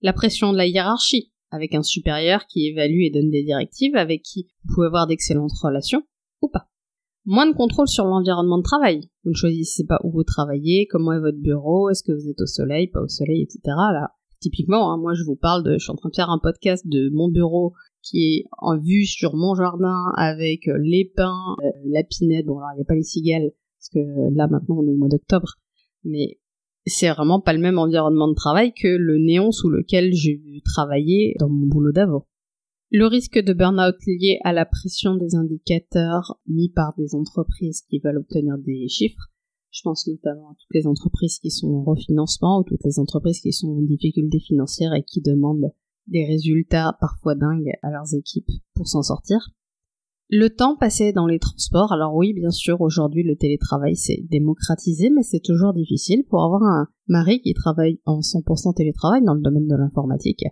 La 0.00 0.14
pression 0.14 0.52
de 0.52 0.56
la 0.56 0.66
hiérarchie, 0.66 1.32
avec 1.50 1.74
un 1.74 1.82
supérieur 1.82 2.46
qui 2.46 2.66
évalue 2.66 3.02
et 3.02 3.10
donne 3.10 3.30
des 3.30 3.44
directives 3.44 3.96
avec 3.96 4.22
qui 4.22 4.48
vous 4.64 4.74
pouvez 4.74 4.86
avoir 4.86 5.06
d'excellentes 5.06 5.52
relations 5.62 6.02
ou 6.40 6.48
pas. 6.48 6.70
Moins 7.26 7.46
de 7.46 7.56
contrôle 7.56 7.88
sur 7.88 8.04
l'environnement 8.04 8.58
de 8.58 8.62
travail. 8.62 9.08
Vous 9.24 9.30
ne 9.30 9.36
choisissez 9.36 9.84
pas 9.86 9.98
où 10.04 10.10
vous 10.10 10.24
travaillez, 10.24 10.86
comment 10.86 11.12
est 11.12 11.20
votre 11.20 11.38
bureau, 11.38 11.88
est-ce 11.88 12.02
que 12.02 12.12
vous 12.12 12.28
êtes 12.28 12.40
au 12.42 12.46
soleil, 12.46 12.88
pas 12.88 13.00
au 13.00 13.08
soleil, 13.08 13.42
etc. 13.42 13.60
Là, 13.64 14.10
typiquement, 14.40 14.92
hein, 14.92 14.98
moi 14.98 15.14
je 15.14 15.24
vous 15.24 15.36
parle 15.36 15.64
de, 15.64 15.72
je 15.72 15.78
suis 15.78 15.90
en 15.90 15.96
train 15.96 16.10
de 16.10 16.14
faire 16.14 16.28
un 16.28 16.38
podcast 16.38 16.86
de 16.86 17.08
mon 17.14 17.28
bureau 17.28 17.72
qui 18.02 18.18
est 18.18 18.44
en 18.58 18.78
vue 18.78 19.06
sur 19.06 19.34
mon 19.34 19.54
jardin 19.54 20.12
avec 20.16 20.68
euh, 20.68 20.76
les 20.82 21.10
pins, 21.16 21.56
euh, 21.64 21.70
la 21.86 22.04
pinette. 22.04 22.44
Bon 22.44 22.58
alors 22.58 22.72
il 22.74 22.76
n'y 22.76 22.82
a 22.82 22.84
pas 22.84 22.94
les 22.94 23.02
cigales 23.02 23.50
parce 23.78 23.88
que 23.88 24.00
euh, 24.00 24.30
là 24.34 24.46
maintenant 24.46 24.76
on 24.80 24.86
est 24.86 24.92
au 24.92 24.96
mois 24.96 25.08
d'octobre, 25.08 25.54
mais 26.04 26.38
c'est 26.84 27.08
vraiment 27.08 27.40
pas 27.40 27.54
le 27.54 27.60
même 27.60 27.78
environnement 27.78 28.28
de 28.28 28.34
travail 28.34 28.74
que 28.74 28.88
le 28.88 29.16
néon 29.16 29.50
sous 29.50 29.70
lequel 29.70 30.12
j'ai 30.12 30.42
travaillé 30.66 31.34
dans 31.40 31.48
mon 31.48 31.66
boulot 31.66 31.92
d'avant. 31.92 32.26
Le 32.90 33.06
risque 33.06 33.38
de 33.38 33.52
burn-out 33.52 33.96
lié 34.06 34.38
à 34.44 34.52
la 34.52 34.66
pression 34.66 35.16
des 35.16 35.34
indicateurs 35.34 36.38
mis 36.46 36.68
par 36.68 36.94
des 36.96 37.14
entreprises 37.14 37.82
qui 37.88 37.98
veulent 37.98 38.18
obtenir 38.18 38.56
des 38.58 38.88
chiffres. 38.88 39.30
Je 39.70 39.80
pense 39.82 40.06
notamment 40.06 40.50
à 40.50 40.54
toutes 40.54 40.74
les 40.74 40.86
entreprises 40.86 41.40
qui 41.40 41.50
sont 41.50 41.68
en 41.68 41.82
refinancement 41.82 42.60
ou 42.60 42.62
toutes 42.62 42.84
les 42.84 43.00
entreprises 43.00 43.40
qui 43.40 43.52
sont 43.52 43.68
en 43.68 43.82
difficulté 43.82 44.38
financière 44.38 44.94
et 44.94 45.02
qui 45.02 45.20
demandent 45.20 45.72
des 46.06 46.24
résultats 46.24 46.96
parfois 47.00 47.34
dingues 47.34 47.72
à 47.82 47.90
leurs 47.90 48.14
équipes 48.14 48.50
pour 48.74 48.86
s'en 48.86 49.02
sortir. 49.02 49.50
Le 50.30 50.48
temps 50.48 50.76
passé 50.76 51.12
dans 51.12 51.26
les 51.26 51.38
transports, 51.38 51.92
alors 51.92 52.14
oui, 52.14 52.32
bien 52.32 52.50
sûr, 52.50 52.80
aujourd'hui 52.80 53.22
le 53.24 53.36
télétravail 53.36 53.96
s'est 53.96 54.24
démocratisé, 54.30 55.10
mais 55.10 55.22
c'est 55.22 55.42
toujours 55.42 55.74
difficile 55.74 56.24
pour 56.28 56.44
avoir 56.44 56.62
un 56.62 56.88
mari 57.08 57.40
qui 57.40 57.54
travaille 57.54 58.00
en 58.04 58.20
100% 58.20 58.74
télétravail 58.74 59.22
dans 59.24 59.34
le 59.34 59.42
domaine 59.42 59.66
de 59.66 59.76
l'informatique 59.76 60.44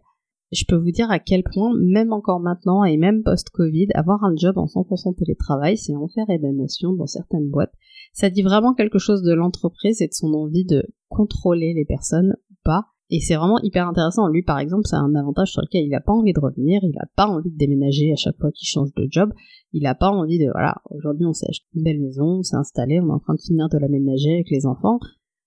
je 0.52 0.64
peux 0.66 0.76
vous 0.76 0.90
dire 0.90 1.10
à 1.10 1.18
quel 1.18 1.42
point, 1.42 1.72
même 1.74 2.12
encore 2.12 2.40
maintenant 2.40 2.84
et 2.84 2.96
même 2.96 3.22
post-Covid, 3.22 3.88
avoir 3.94 4.22
un 4.22 4.36
job 4.36 4.58
en 4.58 4.66
100% 4.66 5.16
télétravail, 5.16 5.76
c'est 5.78 5.96
enfer 5.96 6.24
et 6.28 6.38
damnation 6.38 6.92
dans 6.92 7.06
certaines 7.06 7.48
boîtes. 7.48 7.72
Ça 8.12 8.28
dit 8.28 8.42
vraiment 8.42 8.74
quelque 8.74 8.98
chose 8.98 9.22
de 9.22 9.32
l'entreprise 9.32 10.02
et 10.02 10.08
de 10.08 10.12
son 10.12 10.34
envie 10.34 10.66
de 10.66 10.84
contrôler 11.08 11.72
les 11.74 11.86
personnes 11.86 12.36
ou 12.50 12.54
pas. 12.64 12.86
Et 13.08 13.20
c'est 13.20 13.36
vraiment 13.36 13.58
hyper 13.62 13.88
intéressant. 13.88 14.28
Lui, 14.28 14.42
par 14.42 14.58
exemple, 14.58 14.86
c'est 14.86 14.96
un 14.96 15.14
avantage 15.14 15.52
sur 15.52 15.62
lequel 15.62 15.84
il 15.84 15.90
n'a 15.90 16.00
pas 16.00 16.12
envie 16.12 16.32
de 16.32 16.40
revenir, 16.40 16.80
il 16.82 16.92
n'a 16.92 17.06
pas 17.16 17.26
envie 17.26 17.50
de 17.50 17.56
déménager 17.56 18.12
à 18.12 18.16
chaque 18.16 18.38
fois 18.38 18.50
qu'il 18.52 18.68
change 18.68 18.92
de 18.94 19.06
job. 19.10 19.32
Il 19.72 19.82
n'a 19.82 19.94
pas 19.94 20.08
envie 20.08 20.38
de, 20.38 20.50
voilà, 20.52 20.76
aujourd'hui 20.90 21.26
on 21.26 21.32
s'est 21.32 21.48
acheté 21.48 21.66
une 21.74 21.82
belle 21.82 22.00
maison, 22.00 22.38
on 22.38 22.42
s'est 22.42 22.56
installé, 22.56 23.00
on 23.00 23.08
est 23.08 23.12
en 23.12 23.18
train 23.18 23.34
de 23.34 23.40
finir 23.40 23.68
de 23.68 23.78
l'aménager 23.78 24.32
avec 24.32 24.50
les 24.50 24.66
enfants 24.66 24.98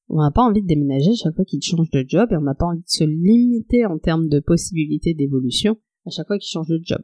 on 0.10 0.22
n'a 0.22 0.32
pas 0.32 0.44
envie 0.44 0.62
de 0.62 0.68
déménager 0.68 1.16
chaque 1.16 1.36
fois 1.36 1.46
qu'il 1.46 1.62
change 1.62 1.90
de 1.90 2.06
job 2.08 2.30
et 2.32 2.38
on 2.38 2.42
n'a 2.42 2.56
pas 2.56 2.68
envie 2.68 2.82
de 2.82 2.88
se 2.88 3.04
limiter 3.04 3.86
en 3.86 3.98
termes 3.98 4.28
de 4.28 4.40
possibilités 4.40 5.14
d'évolution 5.14 5.78
à 6.06 6.12
chaque 6.12 6.28
fois 6.28 6.38
qu'il 6.38 6.50
change 6.50 6.68
de 6.68 6.80
job. 6.84 7.02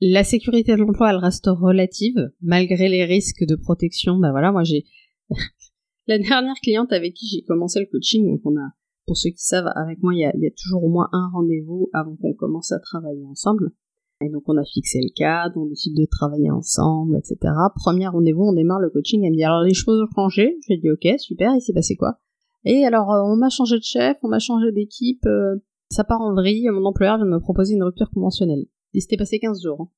La 0.00 0.24
sécurité 0.24 0.72
de 0.72 0.78
l'emploi, 0.78 1.10
elle 1.10 1.16
reste 1.16 1.46
relative, 1.46 2.30
malgré 2.40 2.88
les 2.88 3.04
risques 3.04 3.44
de 3.44 3.56
protection. 3.56 4.18
Ben 4.18 4.30
voilà, 4.30 4.52
moi 4.52 4.62
j'ai 4.62 4.84
la 6.06 6.18
dernière 6.18 6.54
cliente 6.62 6.92
avec 6.92 7.14
qui 7.14 7.26
j'ai 7.26 7.42
commencé 7.42 7.80
le 7.80 7.86
coaching, 7.86 8.26
donc 8.26 8.40
on 8.44 8.56
a, 8.56 8.70
pour 9.06 9.16
ceux 9.16 9.30
qui 9.30 9.44
savent, 9.44 9.70
avec 9.74 10.02
moi, 10.02 10.14
il 10.14 10.20
y 10.20 10.24
a 10.24 10.50
toujours 10.56 10.84
au 10.84 10.88
moins 10.88 11.08
un 11.12 11.28
rendez-vous 11.32 11.90
avant 11.92 12.16
qu'on 12.16 12.32
commence 12.34 12.72
à 12.72 12.78
travailler 12.78 13.24
ensemble. 13.26 13.72
Et 14.20 14.28
donc 14.30 14.42
on 14.46 14.56
a 14.56 14.64
fixé 14.64 14.98
le 15.00 15.14
cadre, 15.14 15.60
on 15.60 15.66
décide 15.66 15.96
de 15.96 16.04
travailler 16.04 16.50
ensemble, 16.50 17.16
etc. 17.16 17.52
Premier 17.76 18.08
rendez-vous, 18.08 18.42
on 18.42 18.52
démarre 18.52 18.80
le 18.80 18.90
coaching, 18.90 19.22
elle 19.24 19.30
me 19.30 19.36
dit 19.36 19.44
alors 19.44 19.62
les 19.62 19.74
choses 19.74 20.02
ont 20.02 20.12
changé, 20.12 20.56
j'ai 20.68 20.76
dit 20.76 20.90
ok, 20.90 21.06
super, 21.18 21.54
il 21.54 21.60
s'est 21.60 21.72
passé 21.72 21.94
quoi? 21.94 22.18
Et 22.64 22.84
alors 22.84 23.12
euh, 23.12 23.22
on 23.22 23.36
m'a 23.36 23.48
changé 23.48 23.78
de 23.78 23.84
chef, 23.84 24.16
on 24.24 24.28
m'a 24.28 24.40
changé 24.40 24.72
d'équipe, 24.72 25.24
euh, 25.26 25.56
ça 25.90 26.02
part 26.02 26.20
en 26.20 26.34
vrille, 26.34 26.68
mon 26.70 26.84
employeur 26.84 27.16
vient 27.16 27.26
de 27.26 27.30
me 27.30 27.38
proposer 27.38 27.74
une 27.74 27.84
rupture 27.84 28.10
conventionnelle. 28.10 28.66
Il 28.92 29.02
s'était 29.02 29.16
passé 29.16 29.38
15 29.38 29.62
jours. 29.62 29.82
Hein. 29.82 29.88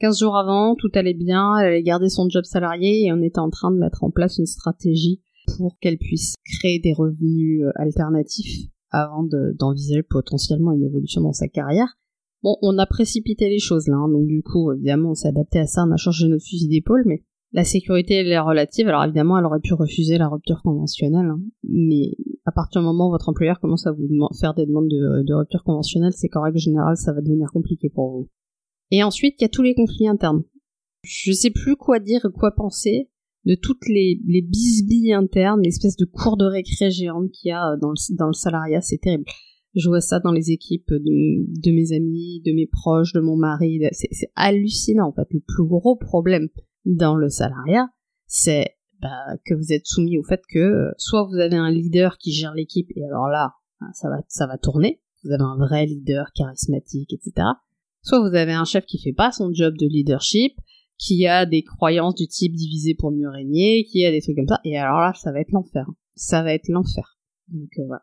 15 0.00 0.20
jours 0.20 0.36
avant, 0.36 0.76
tout 0.76 0.90
allait 0.94 1.12
bien, 1.12 1.58
elle 1.58 1.66
allait 1.66 1.82
garder 1.82 2.08
son 2.08 2.28
job 2.28 2.44
salarié 2.44 3.06
et 3.06 3.12
on 3.12 3.20
était 3.22 3.40
en 3.40 3.50
train 3.50 3.72
de 3.72 3.78
mettre 3.78 4.04
en 4.04 4.12
place 4.12 4.38
une 4.38 4.46
stratégie 4.46 5.20
pour 5.56 5.76
qu'elle 5.80 5.98
puisse 5.98 6.34
créer 6.60 6.78
des 6.78 6.92
revenus 6.92 7.64
euh, 7.64 7.72
alternatifs 7.74 8.68
avant 8.90 9.24
d'envisager 9.58 10.04
potentiellement 10.04 10.72
une 10.72 10.84
évolution 10.84 11.20
dans 11.22 11.32
sa 11.32 11.48
carrière. 11.48 11.98
Bon, 12.42 12.56
on 12.62 12.78
a 12.78 12.86
précipité 12.86 13.48
les 13.48 13.58
choses 13.58 13.88
là, 13.88 13.96
hein, 13.96 14.08
donc 14.08 14.26
du 14.26 14.42
coup, 14.42 14.72
évidemment, 14.72 15.10
on 15.10 15.14
s'est 15.14 15.28
adapté 15.28 15.58
à 15.58 15.66
ça, 15.66 15.84
on 15.88 15.92
a 15.92 15.96
changé 15.96 16.28
notre 16.28 16.44
fusil 16.44 16.68
d'épaule, 16.68 17.02
mais 17.04 17.24
la 17.52 17.64
sécurité, 17.64 18.14
elle 18.14 18.28
est 18.28 18.38
relative. 18.38 18.88
Alors 18.88 19.04
évidemment, 19.04 19.38
elle 19.38 19.46
aurait 19.46 19.60
pu 19.60 19.74
refuser 19.74 20.18
la 20.18 20.28
rupture 20.28 20.62
conventionnelle, 20.62 21.26
hein, 21.26 21.40
mais 21.64 22.14
à 22.44 22.52
partir 22.52 22.80
du 22.80 22.86
moment 22.86 23.08
où 23.08 23.10
votre 23.10 23.28
employeur 23.28 23.58
commence 23.58 23.86
à 23.86 23.92
vous 23.92 24.06
faire 24.38 24.54
des 24.54 24.66
demandes 24.66 24.88
de, 24.88 25.34
rupture 25.34 25.64
conventionnelle, 25.64 26.12
c'est 26.12 26.28
qu'en 26.28 26.42
règle 26.42 26.58
générale, 26.58 26.96
ça 26.96 27.12
va 27.12 27.22
devenir 27.22 27.50
compliqué 27.52 27.88
pour 27.88 28.10
vous. 28.10 28.28
Et 28.90 29.02
ensuite, 29.02 29.36
il 29.38 29.42
y 29.42 29.46
a 29.46 29.50
tous 29.50 29.62
les 29.62 29.74
conflits 29.74 30.08
internes. 30.08 30.44
Je 31.02 31.32
sais 31.32 31.50
plus 31.50 31.76
quoi 31.76 32.00
dire 32.00 32.26
quoi 32.34 32.52
penser 32.52 33.10
de 33.44 33.54
toutes 33.54 33.88
les, 33.88 34.20
les 34.26 34.42
bisbilles 34.42 35.14
internes, 35.14 35.62
l'espèce 35.62 35.96
de 35.96 36.04
cours 36.04 36.36
de 36.36 36.44
récré 36.44 36.90
géante 36.90 37.30
qu'il 37.30 37.48
y 37.48 37.52
a 37.52 37.76
dans 37.80 37.94
dans 38.18 38.26
le 38.26 38.32
salariat, 38.32 38.80
c'est 38.80 38.98
terrible. 38.98 39.24
Je 39.74 39.88
vois 39.88 40.00
ça 40.00 40.18
dans 40.20 40.32
les 40.32 40.50
équipes 40.50 40.90
de, 40.90 41.70
mes 41.70 41.92
amis, 41.92 42.42
de 42.44 42.52
mes 42.52 42.66
proches, 42.66 43.12
de 43.12 43.20
mon 43.20 43.36
mari. 43.36 43.80
C'est 43.92 44.30
hallucinant 44.34 45.08
en 45.08 45.12
fait. 45.12 45.28
Le 45.30 45.40
plus 45.40 45.66
gros 45.66 45.96
problème 45.96 46.48
dans 46.84 47.16
le 47.16 47.28
salariat, 47.28 47.88
c'est 48.26 48.76
bah, 49.00 49.36
que 49.44 49.54
vous 49.54 49.72
êtes 49.72 49.86
soumis 49.86 50.18
au 50.18 50.24
fait 50.24 50.42
que 50.48 50.58
euh, 50.58 50.90
soit 50.96 51.24
vous 51.24 51.36
avez 51.36 51.56
un 51.56 51.70
leader 51.70 52.18
qui 52.18 52.32
gère 52.32 52.54
l'équipe 52.54 52.88
et 52.96 53.04
alors 53.04 53.28
là, 53.28 53.52
hein, 53.80 53.90
ça 53.92 54.08
va, 54.08 54.16
ça 54.28 54.46
va 54.46 54.58
tourner. 54.58 55.00
Vous 55.22 55.32
avez 55.32 55.42
un 55.42 55.56
vrai 55.56 55.86
leader 55.86 56.32
charismatique, 56.34 57.12
etc. 57.12 57.46
Soit 58.02 58.20
vous 58.20 58.34
avez 58.34 58.52
un 58.52 58.64
chef 58.64 58.86
qui 58.86 58.98
fait 58.98 59.12
pas 59.12 59.32
son 59.32 59.52
job 59.52 59.76
de 59.76 59.86
leadership, 59.86 60.56
qui 60.96 61.26
a 61.26 61.46
des 61.46 61.62
croyances 61.62 62.14
du 62.14 62.26
type 62.26 62.54
diviser 62.54 62.94
pour 62.94 63.12
mieux 63.12 63.28
régner, 63.28 63.84
qui 63.84 64.04
a 64.04 64.10
des 64.10 64.20
trucs 64.20 64.36
comme 64.36 64.48
ça, 64.48 64.60
et 64.64 64.76
alors 64.78 65.00
là, 65.00 65.12
ça 65.14 65.32
va 65.32 65.40
être 65.40 65.52
l'enfer. 65.52 65.86
Ça 66.14 66.42
va 66.42 66.52
être 66.52 66.68
l'enfer. 66.68 67.18
Donc 67.48 67.70
euh, 67.78 67.86
voilà. 67.86 68.02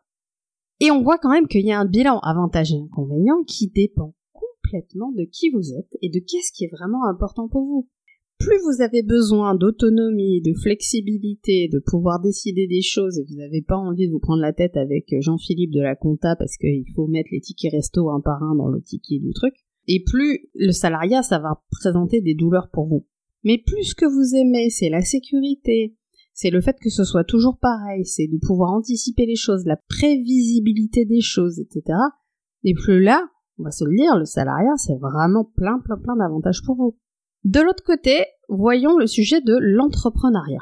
Et 0.80 0.90
on 0.90 1.02
voit 1.02 1.18
quand 1.18 1.30
même 1.30 1.48
qu'il 1.48 1.64
y 1.64 1.72
a 1.72 1.80
un 1.80 1.86
bilan 1.86 2.18
avantage 2.20 2.72
et 2.72 2.76
inconvénient 2.76 3.42
qui 3.46 3.68
dépend 3.68 4.14
complètement 4.32 5.10
de 5.12 5.24
qui 5.24 5.50
vous 5.50 5.72
êtes 5.72 5.96
et 6.02 6.10
de 6.10 6.18
qu'est-ce 6.18 6.52
qui 6.52 6.64
est 6.64 6.70
vraiment 6.70 7.06
important 7.06 7.48
pour 7.48 7.64
vous. 7.64 7.88
Plus 8.38 8.58
vous 8.58 8.82
avez 8.82 9.02
besoin 9.02 9.54
d'autonomie, 9.54 10.42
de 10.42 10.52
flexibilité, 10.52 11.68
de 11.72 11.78
pouvoir 11.78 12.20
décider 12.20 12.66
des 12.66 12.82
choses 12.82 13.18
et 13.18 13.24
vous 13.26 13.36
n'avez 13.36 13.62
pas 13.62 13.76
envie 13.76 14.06
de 14.06 14.12
vous 14.12 14.18
prendre 14.18 14.42
la 14.42 14.52
tête 14.52 14.76
avec 14.76 15.06
Jean-Philippe 15.20 15.70
de 15.70 15.80
la 15.80 15.96
compta 15.96 16.36
parce 16.36 16.58
qu'il 16.58 16.84
faut 16.94 17.06
mettre 17.06 17.30
les 17.32 17.40
tickets 17.40 17.72
resto 17.72 18.10
un 18.10 18.20
par 18.20 18.42
un 18.42 18.54
dans 18.54 18.68
le 18.68 18.82
ticket 18.82 19.18
du 19.18 19.32
truc, 19.32 19.54
et 19.88 20.02
plus 20.04 20.48
le 20.54 20.72
salariat, 20.72 21.22
ça 21.22 21.38
va 21.38 21.62
présenter 21.70 22.20
des 22.20 22.34
douleurs 22.34 22.68
pour 22.70 22.86
vous. 22.86 23.06
Mais 23.44 23.56
plus 23.56 23.84
ce 23.84 23.94
que 23.94 24.04
vous 24.04 24.36
aimez, 24.36 24.68
c'est 24.68 24.90
la 24.90 25.02
sécurité, 25.02 25.94
c'est 26.38 26.50
le 26.50 26.60
fait 26.60 26.76
que 26.78 26.90
ce 26.90 27.02
soit 27.02 27.24
toujours 27.24 27.56
pareil, 27.56 28.04
c'est 28.04 28.26
de 28.26 28.36
pouvoir 28.36 28.70
anticiper 28.72 29.24
les 29.24 29.36
choses, 29.36 29.64
la 29.64 29.78
prévisibilité 29.88 31.06
des 31.06 31.22
choses, 31.22 31.58
etc. 31.58 31.98
Et 32.62 32.74
plus 32.74 33.02
là, 33.02 33.24
on 33.58 33.62
va 33.64 33.70
se 33.70 33.86
le 33.86 33.96
dire, 33.96 34.18
le 34.18 34.26
salariat, 34.26 34.76
c'est 34.76 34.98
vraiment 35.00 35.50
plein, 35.56 35.78
plein, 35.82 35.96
plein 35.96 36.14
d'avantages 36.14 36.62
pour 36.62 36.76
vous. 36.76 36.98
De 37.44 37.60
l'autre 37.60 37.82
côté, 37.82 38.26
voyons 38.50 38.98
le 38.98 39.06
sujet 39.06 39.40
de 39.40 39.56
l'entrepreneuriat. 39.58 40.60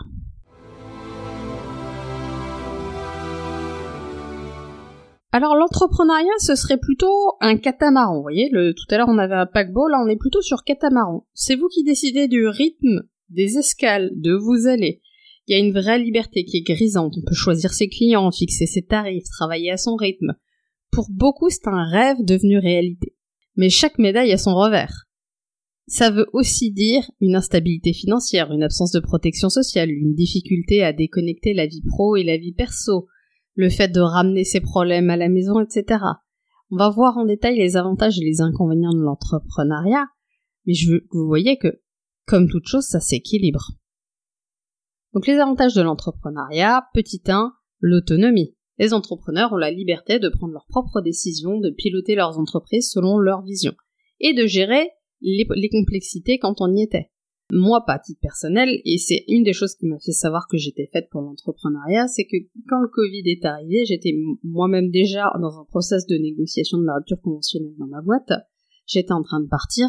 Alors 5.32 5.56
l'entrepreneuriat, 5.56 6.38
ce 6.38 6.54
serait 6.54 6.78
plutôt 6.78 7.32
un 7.40 7.56
catamaran. 7.56 8.14
Vous 8.14 8.22
voyez, 8.22 8.48
tout 8.52 8.94
à 8.94 8.96
l'heure 8.96 9.08
on 9.08 9.18
avait 9.18 9.34
un 9.34 9.46
paquebot, 9.46 9.88
là 9.88 10.00
on 10.04 10.08
est 10.08 10.14
plutôt 10.14 10.40
sur 10.40 10.62
catamaran. 10.62 11.26
C'est 11.34 11.56
vous 11.56 11.66
qui 11.66 11.82
décidez 11.82 12.28
du 12.28 12.46
rythme 12.46 13.08
des 13.30 13.58
escales, 13.58 14.12
de 14.14 14.34
vous 14.34 14.68
allez. 14.68 15.02
Il 15.46 15.56
y 15.56 15.60
a 15.60 15.64
une 15.64 15.72
vraie 15.72 15.98
liberté 15.98 16.44
qui 16.44 16.58
est 16.58 16.62
grisante. 16.62 17.14
On 17.18 17.24
peut 17.26 17.34
choisir 17.34 17.72
ses 17.72 17.88
clients, 17.88 18.30
fixer 18.30 18.66
ses 18.66 18.82
tarifs, 18.82 19.28
travailler 19.30 19.70
à 19.70 19.76
son 19.76 19.94
rythme. 19.94 20.34
Pour 20.90 21.08
beaucoup, 21.10 21.50
c'est 21.50 21.68
un 21.68 21.84
rêve 21.84 22.24
devenu 22.24 22.58
réalité. 22.58 23.14
Mais 23.56 23.68
chaque 23.68 23.98
médaille 23.98 24.32
a 24.32 24.38
son 24.38 24.54
revers. 24.54 25.06
Ça 25.86 26.10
veut 26.10 26.26
aussi 26.32 26.72
dire 26.72 27.10
une 27.20 27.36
instabilité 27.36 27.92
financière, 27.92 28.52
une 28.52 28.62
absence 28.62 28.90
de 28.92 29.00
protection 29.00 29.50
sociale, 29.50 29.90
une 29.90 30.14
difficulté 30.14 30.82
à 30.82 30.94
déconnecter 30.94 31.52
la 31.52 31.66
vie 31.66 31.82
pro 31.82 32.16
et 32.16 32.24
la 32.24 32.38
vie 32.38 32.54
perso, 32.54 33.06
le 33.54 33.68
fait 33.68 33.88
de 33.88 34.00
ramener 34.00 34.44
ses 34.44 34.60
problèmes 34.60 35.10
à 35.10 35.18
la 35.18 35.28
maison, 35.28 35.60
etc. 35.60 36.00
On 36.70 36.76
va 36.76 36.88
voir 36.88 37.18
en 37.18 37.26
détail 37.26 37.58
les 37.58 37.76
avantages 37.76 38.18
et 38.18 38.24
les 38.24 38.40
inconvénients 38.40 38.94
de 38.94 39.02
l'entrepreneuriat, 39.02 40.06
mais 40.66 40.72
je 40.72 40.90
veux 40.90 41.00
que 41.00 41.18
vous 41.18 41.26
voyez 41.26 41.58
que, 41.58 41.82
comme 42.26 42.48
toute 42.48 42.66
chose, 42.66 42.84
ça 42.84 43.00
s'équilibre. 43.00 43.72
Donc 45.14 45.28
les 45.28 45.38
avantages 45.38 45.74
de 45.74 45.82
l'entrepreneuriat, 45.82 46.88
petit 46.92 47.22
1, 47.26 47.52
l'autonomie. 47.80 48.56
Les 48.78 48.92
entrepreneurs 48.92 49.52
ont 49.52 49.56
la 49.56 49.70
liberté 49.70 50.18
de 50.18 50.28
prendre 50.28 50.52
leurs 50.52 50.66
propres 50.66 51.00
décisions, 51.00 51.60
de 51.60 51.70
piloter 51.70 52.16
leurs 52.16 52.40
entreprises 52.40 52.90
selon 52.90 53.18
leur 53.18 53.42
vision, 53.42 53.74
et 54.18 54.34
de 54.34 54.46
gérer 54.46 54.90
les, 55.20 55.46
complexités 55.70 56.38
quand 56.38 56.60
on 56.60 56.74
y 56.74 56.82
était. 56.82 57.10
Moi, 57.52 57.84
pas 57.86 57.94
à 57.94 57.98
titre 58.00 58.20
personnel, 58.20 58.80
et 58.84 58.98
c'est 58.98 59.24
une 59.28 59.44
des 59.44 59.52
choses 59.52 59.76
qui 59.76 59.86
m'a 59.86 60.00
fait 60.00 60.12
savoir 60.12 60.48
que 60.50 60.56
j'étais 60.56 60.90
faite 60.92 61.08
pour 61.12 61.20
l'entrepreneuriat, 61.20 62.08
c'est 62.08 62.24
que 62.24 62.36
quand 62.68 62.80
le 62.80 62.88
Covid 62.88 63.22
est 63.26 63.44
arrivé, 63.44 63.84
j'étais 63.84 64.14
moi-même 64.42 64.90
déjà 64.90 65.30
dans 65.40 65.60
un 65.60 65.64
process 65.66 66.06
de 66.06 66.16
négociation 66.16 66.78
de 66.78 66.86
la 66.86 66.94
rupture 66.96 67.20
conventionnelle 67.20 67.76
dans 67.78 67.86
ma 67.86 68.02
boîte, 68.02 68.32
j'étais 68.86 69.12
en 69.12 69.22
train 69.22 69.40
de 69.40 69.48
partir, 69.48 69.86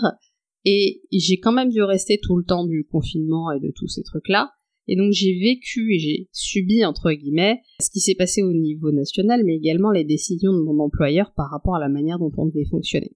et 0.65 1.01
j'ai 1.11 1.39
quand 1.39 1.53
même 1.53 1.69
dû 1.69 1.81
rester 1.81 2.19
tout 2.21 2.37
le 2.37 2.43
temps 2.43 2.65
du 2.65 2.85
confinement 2.85 3.51
et 3.51 3.59
de 3.59 3.71
tous 3.75 3.87
ces 3.87 4.03
trucs-là, 4.03 4.51
et 4.87 4.95
donc 4.95 5.11
j'ai 5.11 5.33
vécu 5.39 5.93
et 5.93 5.99
j'ai 5.99 6.29
subi, 6.31 6.85
entre 6.85 7.11
guillemets, 7.11 7.61
ce 7.81 7.89
qui 7.89 7.99
s'est 7.99 8.15
passé 8.15 8.43
au 8.43 8.53
niveau 8.53 8.91
national, 8.91 9.43
mais 9.43 9.55
également 9.55 9.91
les 9.91 10.03
décisions 10.03 10.53
de 10.53 10.61
mon 10.61 10.79
employeur 10.83 11.33
par 11.33 11.49
rapport 11.49 11.75
à 11.75 11.79
la 11.79 11.89
manière 11.89 12.19
dont 12.19 12.31
on 12.37 12.45
devait 12.45 12.65
fonctionner. 12.69 13.15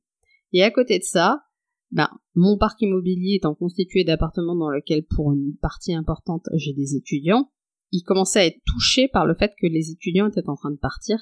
Et 0.51 0.63
à 0.63 0.71
côté 0.71 0.97
de 0.97 1.03
ça, 1.03 1.43
ben, 1.91 2.09
mon 2.35 2.57
parc 2.57 2.81
immobilier 2.81 3.35
étant 3.35 3.55
constitué 3.55 4.03
d'appartements 4.03 4.55
dans 4.55 4.69
lesquels 4.69 5.05
pour 5.05 5.31
une 5.31 5.55
partie 5.61 5.93
importante 5.93 6.47
j'ai 6.55 6.73
des 6.73 6.95
étudiants, 6.95 7.49
il 7.91 8.03
commençait 8.03 8.39
à 8.39 8.45
être 8.45 8.61
touché 8.65 9.07
par 9.07 9.25
le 9.25 9.35
fait 9.35 9.53
que 9.59 9.67
les 9.67 9.91
étudiants 9.91 10.27
étaient 10.27 10.47
en 10.47 10.55
train 10.55 10.71
de 10.71 10.77
partir 10.77 11.17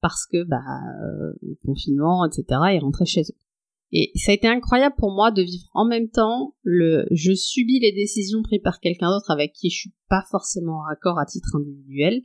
parce 0.00 0.26
que 0.26 0.42
bah 0.44 0.60
euh, 1.04 1.32
confinement, 1.64 2.26
etc. 2.26 2.44
ils 2.74 2.80
rentraient 2.80 3.06
chez 3.06 3.22
eux. 3.22 3.36
Et 3.92 4.10
ça 4.14 4.32
a 4.32 4.34
été 4.34 4.48
incroyable 4.48 4.94
pour 4.96 5.12
moi 5.12 5.30
de 5.30 5.42
vivre 5.42 5.68
en 5.74 5.86
même 5.86 6.08
temps 6.08 6.54
le 6.62 7.06
je 7.10 7.34
subis 7.34 7.78
les 7.78 7.92
décisions 7.92 8.42
prises 8.42 8.62
par 8.64 8.80
quelqu'un 8.80 9.10
d'autre 9.10 9.30
avec 9.30 9.52
qui 9.52 9.68
je 9.68 9.80
suis 9.80 9.92
pas 10.08 10.24
forcément 10.30 10.78
en 10.78 10.92
accord 10.92 11.18
à 11.18 11.26
titre 11.26 11.56
individuel 11.56 12.22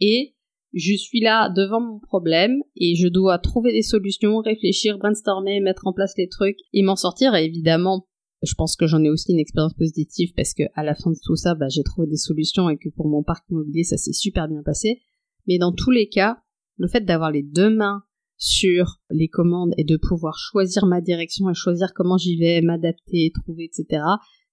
et 0.00 0.34
je 0.72 0.94
suis 0.96 1.20
là 1.20 1.50
devant 1.50 1.80
mon 1.80 1.98
problème 1.98 2.62
et 2.74 2.94
je 2.94 3.08
dois 3.08 3.38
trouver 3.38 3.72
des 3.72 3.82
solutions, 3.82 4.38
réfléchir, 4.38 4.98
brainstormer, 4.98 5.60
mettre 5.60 5.86
en 5.86 5.92
place 5.92 6.14
les 6.16 6.28
trucs 6.28 6.58
et 6.72 6.82
m'en 6.82 6.96
sortir 6.96 7.34
et 7.34 7.44
évidemment 7.44 8.06
je 8.42 8.54
pense 8.54 8.76
que 8.76 8.86
j'en 8.86 9.04
ai 9.04 9.10
aussi 9.10 9.32
une 9.32 9.38
expérience 9.38 9.74
positive 9.74 10.32
parce 10.34 10.54
que 10.54 10.62
à 10.74 10.82
la 10.82 10.94
fin 10.94 11.10
de 11.10 11.18
tout 11.22 11.36
ça, 11.36 11.54
bah, 11.54 11.68
j'ai 11.68 11.82
trouvé 11.82 12.08
des 12.08 12.16
solutions 12.16 12.70
et 12.70 12.78
que 12.78 12.88
pour 12.88 13.06
mon 13.06 13.22
parc 13.22 13.44
immobilier, 13.50 13.84
ça 13.84 13.98
s'est 13.98 14.14
super 14.14 14.48
bien 14.48 14.62
passé. 14.62 15.02
Mais 15.46 15.58
dans 15.58 15.72
tous 15.72 15.90
les 15.90 16.08
cas, 16.08 16.38
le 16.78 16.88
fait 16.88 17.02
d'avoir 17.02 17.30
les 17.30 17.42
deux 17.42 17.68
mains 17.68 18.02
sur 18.40 18.96
les 19.10 19.28
commandes 19.28 19.74
et 19.76 19.84
de 19.84 19.98
pouvoir 19.98 20.36
choisir 20.38 20.86
ma 20.86 21.02
direction 21.02 21.48
et 21.50 21.54
choisir 21.54 21.92
comment 21.94 22.16
j'y 22.16 22.38
vais, 22.38 22.62
m'adapter, 22.62 23.30
trouver, 23.34 23.64
etc. 23.64 24.02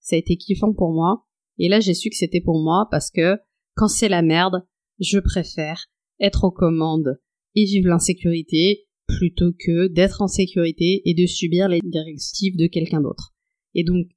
Ça 0.02 0.16
a 0.16 0.20
été 0.20 0.36
kiffant 0.36 0.74
pour 0.74 0.92
moi. 0.92 1.26
Et 1.58 1.70
là, 1.70 1.80
j'ai 1.80 1.94
su 1.94 2.10
que 2.10 2.18
c'était 2.18 2.42
pour 2.42 2.62
moi 2.62 2.88
parce 2.92 3.10
que 3.10 3.38
quand 3.76 3.88
c'est 3.88 4.10
la 4.10 4.22
merde, 4.22 4.68
je 5.00 5.20
préfère 5.20 5.86
être 6.20 6.44
aux 6.44 6.52
commandes 6.52 7.18
et 7.56 7.64
vivre 7.64 7.88
l'insécurité 7.88 8.88
plutôt 9.08 9.54
que 9.58 9.88
d'être 9.88 10.22
en 10.22 10.28
sécurité 10.28 11.02
et 11.06 11.14
de 11.14 11.26
subir 11.26 11.70
les 11.70 11.80
directives 11.82 12.58
de 12.58 12.68
quelqu'un 12.68 13.00
d'autre. 13.00 13.34
Et 13.74 13.86
donc, 13.86 14.08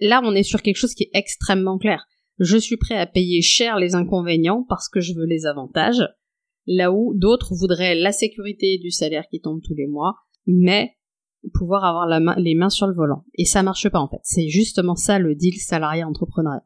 là, 0.00 0.20
on 0.24 0.34
est 0.34 0.42
sur 0.42 0.62
quelque 0.62 0.76
chose 0.76 0.94
qui 0.94 1.04
est 1.04 1.10
extrêmement 1.14 1.78
clair. 1.78 2.06
Je 2.40 2.56
suis 2.56 2.76
prêt 2.76 2.96
à 2.96 3.06
payer 3.06 3.40
cher 3.40 3.78
les 3.78 3.94
inconvénients 3.94 4.66
parce 4.68 4.88
que 4.88 5.00
je 5.00 5.14
veux 5.14 5.26
les 5.26 5.46
avantages 5.46 6.02
là 6.66 6.92
où 6.92 7.14
d'autres 7.14 7.54
voudraient 7.54 7.94
la 7.94 8.12
sécurité 8.12 8.78
du 8.78 8.90
salaire 8.90 9.26
qui 9.30 9.40
tombe 9.40 9.60
tous 9.62 9.74
les 9.74 9.86
mois, 9.86 10.16
mais 10.46 10.96
pouvoir 11.54 11.84
avoir 11.84 12.06
les 12.38 12.54
mains 12.54 12.70
sur 12.70 12.86
le 12.86 12.94
volant. 12.94 13.24
Et 13.34 13.44
ça 13.44 13.62
marche 13.62 13.88
pas 13.88 14.00
en 14.00 14.08
fait. 14.08 14.20
C'est 14.22 14.48
justement 14.48 14.96
ça 14.96 15.18
le 15.18 15.34
deal 15.34 15.56
salarié-entrepreneuriat. 15.58 16.64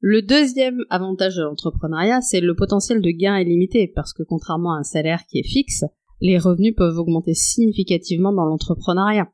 Le 0.00 0.20
deuxième 0.20 0.84
avantage 0.90 1.36
de 1.36 1.42
l'entrepreneuriat, 1.42 2.20
c'est 2.20 2.40
le 2.40 2.54
potentiel 2.54 3.00
de 3.00 3.10
gain 3.10 3.36
est 3.36 3.44
limité, 3.44 3.90
parce 3.94 4.12
que 4.12 4.22
contrairement 4.22 4.74
à 4.74 4.80
un 4.80 4.84
salaire 4.84 5.24
qui 5.26 5.38
est 5.38 5.48
fixe, 5.48 5.84
les 6.20 6.38
revenus 6.38 6.74
peuvent 6.76 6.98
augmenter 6.98 7.34
significativement 7.34 8.32
dans 8.32 8.44
l'entrepreneuriat. 8.44 9.30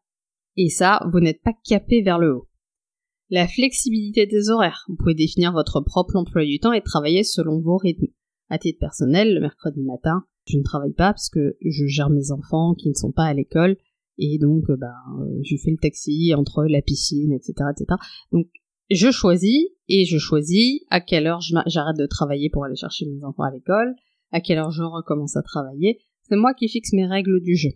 Et 0.56 0.68
ça, 0.68 1.04
vous 1.12 1.20
n'êtes 1.20 1.42
pas 1.42 1.54
capé 1.64 2.02
vers 2.02 2.18
le 2.18 2.34
haut. 2.34 2.48
La 3.30 3.48
flexibilité 3.48 4.26
des 4.26 4.50
horaires. 4.50 4.84
Vous 4.88 4.96
pouvez 4.96 5.14
définir 5.14 5.52
votre 5.52 5.80
propre 5.80 6.16
emploi 6.16 6.44
du 6.44 6.60
temps 6.60 6.72
et 6.72 6.82
travailler 6.82 7.24
selon 7.24 7.60
vos 7.60 7.76
rythmes. 7.76 8.12
À 8.52 8.58
titre 8.58 8.80
personnel, 8.80 9.32
le 9.32 9.40
mercredi 9.40 9.80
matin, 9.80 10.26
je 10.46 10.58
ne 10.58 10.62
travaille 10.62 10.92
pas 10.92 11.14
parce 11.14 11.30
que 11.30 11.56
je 11.64 11.86
gère 11.86 12.10
mes 12.10 12.32
enfants 12.32 12.74
qui 12.74 12.90
ne 12.90 12.94
sont 12.94 13.10
pas 13.10 13.24
à 13.24 13.32
l'école 13.32 13.78
et 14.18 14.36
donc 14.36 14.68
euh, 14.68 14.76
ben 14.76 14.92
je 15.42 15.56
fais 15.56 15.70
le 15.70 15.78
taxi 15.78 16.34
entre 16.36 16.66
la 16.66 16.82
piscine, 16.82 17.32
etc., 17.32 17.54
etc. 17.70 17.98
Donc 18.30 18.48
je 18.90 19.10
choisis 19.10 19.68
et 19.88 20.04
je 20.04 20.18
choisis 20.18 20.82
à 20.90 21.00
quelle 21.00 21.28
heure 21.28 21.40
j'arrête 21.40 21.96
de 21.96 22.04
travailler 22.04 22.50
pour 22.50 22.66
aller 22.66 22.76
chercher 22.76 23.06
mes 23.06 23.24
enfants 23.24 23.44
à 23.44 23.50
l'école, 23.50 23.94
à 24.32 24.42
quelle 24.42 24.58
heure 24.58 24.70
je 24.70 24.82
recommence 24.82 25.34
à 25.34 25.42
travailler. 25.42 26.00
C'est 26.20 26.36
moi 26.36 26.52
qui 26.52 26.68
fixe 26.68 26.92
mes 26.92 27.06
règles 27.06 27.40
du 27.40 27.56
jeu. 27.56 27.70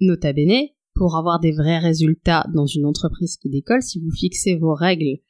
Nota 0.00 0.34
bene, 0.34 0.68
pour 0.94 1.16
avoir 1.16 1.40
des 1.40 1.52
vrais 1.52 1.78
résultats 1.78 2.44
dans 2.52 2.66
une 2.66 2.84
entreprise 2.84 3.38
qui 3.38 3.48
décolle, 3.48 3.80
si 3.80 3.98
vous 3.98 4.10
fixez 4.10 4.56
vos 4.56 4.74
règles, 4.74 5.20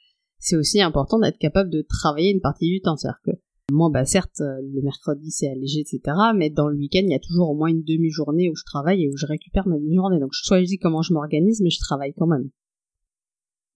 c'est 0.40 0.56
aussi 0.56 0.80
important 0.80 1.20
d'être 1.20 1.38
capable 1.38 1.70
de 1.70 1.86
travailler 1.88 2.32
une 2.32 2.40
partie 2.40 2.68
du 2.68 2.80
temps. 2.80 2.96
C'est-à-dire 2.96 3.29
moi, 3.70 3.90
bah 3.90 4.04
certes, 4.04 4.40
euh, 4.40 4.61
le 4.72 4.83
mercredi 4.83 5.30
c'est 5.30 5.48
allégé, 5.48 5.80
etc. 5.80 6.00
Mais 6.35 6.50
dans 6.50 6.68
le 6.68 6.76
week-end, 6.76 7.02
il 7.02 7.11
y 7.11 7.14
a 7.14 7.18
toujours 7.18 7.50
au 7.50 7.54
moins 7.54 7.68
une 7.68 7.83
demi-journée 7.83 8.50
où 8.50 8.54
je 8.54 8.64
travaille 8.64 9.04
et 9.04 9.09
où 9.09 9.16
je 9.16 9.26
récupère 9.26 9.66
ma 9.66 9.76
demi-journée. 9.76 10.18
Donc 10.18 10.30
je 10.33 10.44
choisis 10.44 10.78
comment 10.80 11.02
je 11.02 11.12
m'organise, 11.12 11.61
mais 11.62 11.70
je 11.70 11.80
travaille 11.80 12.14
quand 12.14 12.26
même. 12.26 12.50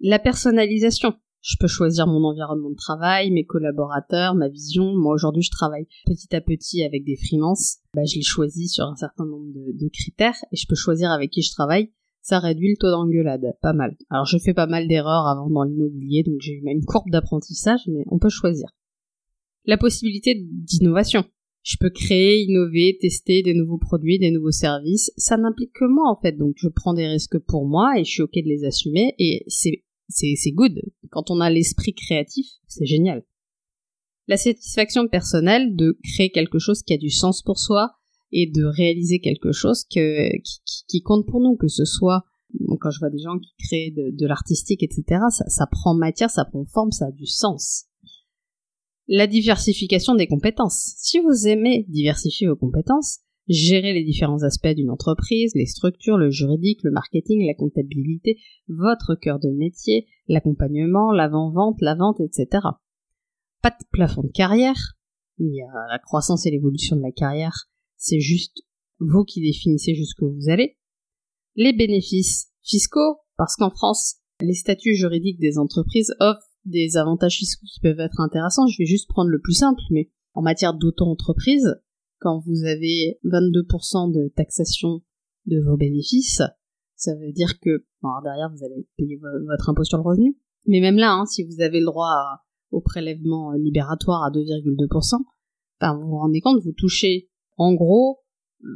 La 0.01 0.19
personnalisation. 0.19 1.15
Je 1.41 1.57
peux 1.61 1.67
choisir 1.67 2.07
mon 2.07 2.25
environnement 2.25 2.71
de 2.71 2.75
travail, 2.75 3.31
mes 3.31 3.45
collaborateurs, 3.45 4.35
ma 4.35 4.49
vision. 4.49 4.97
Moi 4.97 5.13
aujourd'hui, 5.13 5.43
je 5.43 5.51
travaille 5.51 5.87
petit 6.07 6.35
à 6.35 6.41
petit 6.41 6.83
avec 6.83 7.05
des 7.05 7.17
freelances. 7.17 7.81
Bah, 7.93 8.05
je 8.07 8.15
les 8.15 8.23
choisis 8.23 8.73
sur 8.73 8.87
un 8.87 8.97
certain 8.97 9.27
nombre 9.27 9.53
de, 9.53 9.89
critères 9.89 10.37
et 10.53 10.57
je 10.57 10.67
peux 10.67 10.75
choisir 10.75 11.11
avec 11.11 11.31
qui 11.31 11.43
je 11.43 11.53
travaille 11.53 11.91
ça 12.23 12.39
réduit 12.39 12.71
le 12.71 12.77
taux 12.79 12.91
d'engueulade, 12.91 13.55
pas 13.61 13.75
mal. 13.75 13.99
Alors 14.09 14.25
je 14.25 14.39
fais 14.39 14.55
pas 14.55 14.67
mal 14.67 14.89
d'erreurs 14.89 15.27
avant 15.27 15.51
dans 15.51 15.63
l'immobilier, 15.63 16.23
donc 16.23 16.37
j'ai 16.41 16.55
eu 16.55 16.63
une 16.65 16.85
courbe 16.87 17.11
d'apprentissage, 17.11 17.83
mais 17.87 18.03
on 18.11 18.19
peut 18.19 18.31
choisir 18.31 18.71
la 19.65 19.79
possibilité 19.79 20.35
d'innovation. 20.35 21.25
je 21.63 21.77
peux 21.81 21.91
créer, 21.91 22.43
innover, 22.43 22.99
tester 23.01 23.43
des 23.43 23.55
nouveaux 23.55 23.79
produits, 23.79 24.19
des 24.19 24.31
nouveaux 24.31 24.51
services. 24.51 25.11
Ça 25.17 25.37
n'implique 25.37 25.73
que 25.73 25.87
moi 25.87 26.11
en 26.11 26.21
fait, 26.21 26.33
donc 26.33 26.55
je 26.57 26.69
prends 26.69 26.95
des 26.95 27.07
risques 27.07 27.39
pour 27.39 27.67
moi 27.67 27.99
et 27.99 28.05
je 28.05 28.11
suis 28.11 28.23
ok 28.23 28.35
de 28.35 28.49
les 28.49 28.65
assumer 28.65 29.15
et 29.19 29.45
c'est 29.49 29.83
c'est 30.09 30.35
c'est 30.37 30.53
good. 30.53 30.79
Quand 31.11 31.31
on 31.31 31.41
a 31.41 31.49
l'esprit 31.51 31.95
créatif, 31.95 32.47
c'est 32.67 32.87
génial. 32.87 33.25
La 34.29 34.37
satisfaction 34.37 35.09
personnelle 35.09 35.75
de 35.75 35.99
créer 36.03 36.31
quelque 36.31 36.59
chose 36.59 36.83
qui 36.83 36.95
a 36.95 36.99
du 36.99 37.11
sens 37.11 37.43
pour 37.43 37.59
soi 37.59 37.93
et 38.33 38.51
de 38.51 38.65
réaliser 38.65 39.21
quelque 39.21 39.53
chose 39.53 39.85
que, 39.85 40.31
qui, 40.43 40.85
qui 40.89 41.03
compte 41.03 41.27
pour 41.27 41.41
nous, 41.41 41.57
que 41.57 41.69
ce 41.69 41.85
soit 41.85 42.25
quand 42.81 42.91
je 42.91 42.99
vois 42.99 43.11
des 43.11 43.19
gens 43.19 43.39
qui 43.39 43.55
créent 43.59 43.91
de, 43.91 44.11
de 44.11 44.27
l'artistique, 44.27 44.83
etc., 44.83 45.21
ça, 45.31 45.45
ça 45.49 45.67
prend 45.67 45.95
matière, 45.95 46.31
ça 46.31 46.45
prend 46.45 46.65
forme, 46.65 46.91
ça 46.91 47.07
a 47.07 47.11
du 47.11 47.27
sens. 47.27 47.87
La 49.07 49.27
diversification 49.27 50.15
des 50.15 50.27
compétences. 50.27 50.95
Si 50.97 51.19
vous 51.21 51.47
aimez 51.47 51.85
diversifier 51.89 52.47
vos 52.49 52.57
compétences, 52.57 53.21
gérer 53.49 53.93
les 53.93 54.03
différents 54.03 54.43
aspects 54.43 54.75
d'une 54.75 54.91
entreprise, 54.91 55.53
les 55.55 55.67
structures, 55.67 56.17
le 56.17 56.31
juridique, 56.31 56.83
le 56.83 56.91
marketing, 56.91 57.47
la 57.47 57.55
comptabilité, 57.55 58.39
votre 58.69 59.15
cœur 59.15 59.39
de 59.39 59.51
métier, 59.51 60.07
l'accompagnement, 60.29 61.13
l'avant-vente, 61.13 61.77
la 61.81 61.95
vente, 61.95 62.21
etc. 62.21 62.67
Pas 63.61 63.71
de 63.71 63.85
plafond 63.93 64.23
de 64.23 64.33
carrière, 64.33 64.97
il 65.39 65.55
y 65.55 65.61
a 65.61 65.93
la 65.93 65.99
croissance 65.99 66.47
et 66.47 66.51
l'évolution 66.51 66.97
de 66.97 67.03
la 67.03 67.13
carrière, 67.13 67.69
c'est 67.97 68.21
juste 68.21 68.63
vous 69.01 69.25
qui 69.25 69.43
définissez 69.43 69.95
jusqu'où 69.95 70.33
vous 70.33 70.49
allez. 70.49 70.79
Les 71.57 71.73
bénéfices 71.73 72.49
fiscaux, 72.63 73.19
parce 73.37 73.57
qu'en 73.57 73.71
France, 73.71 74.17
les 74.41 74.55
statuts 74.55 74.95
juridiques 74.95 75.41
des 75.41 75.59
entreprises 75.59 76.15
offrent 76.21 76.54
des 76.65 76.97
avantages 76.97 77.37
fiscaux 77.37 77.67
qui 77.73 77.81
peuvent 77.81 78.01
être 78.01 78.21
intéressants. 78.21 78.67
Je 78.67 78.79
vais 78.79 78.87
juste 78.87 79.09
prendre 79.09 79.31
le 79.31 79.41
plus 79.41 79.53
simple, 79.53 79.81
mais 79.91 80.11
en 80.35 80.43
matière 80.43 80.75
d'auto-entreprise, 80.75 81.81
quand 82.19 82.41
vous 82.47 82.65
avez 82.65 83.19
22% 83.25 84.13
de 84.13 84.29
taxation 84.29 85.03
de 85.47 85.61
vos 85.61 85.77
bénéfices, 85.77 86.43
ça 86.97 87.15
veut 87.17 87.33
dire 87.33 87.61
que 87.61 87.85
alors 88.03 88.23
derrière 88.23 88.51
vous 88.51 88.65
allez 88.65 88.87
payer 88.97 89.17
votre 89.47 89.69
impôt 89.69 89.85
sur 89.85 89.99
le 89.99 90.05
revenu. 90.05 90.37
Mais 90.67 90.81
même 90.81 90.97
là, 90.97 91.13
hein, 91.13 91.27
si 91.27 91.45
vous 91.45 91.61
avez 91.61 91.81
le 91.81 91.87
droit 91.87 92.41
au 92.71 92.81
prélèvement 92.81 93.53
libératoire 93.53 94.25
à 94.25 94.31
2,2%, 94.31 95.19
ben 95.81 95.95
vous 95.95 96.09
vous 96.09 96.19
rendez 96.19 96.41
compte, 96.41 96.63
vous 96.63 96.73
touchez 96.73 97.29
en 97.57 97.75
gros, 97.75 98.21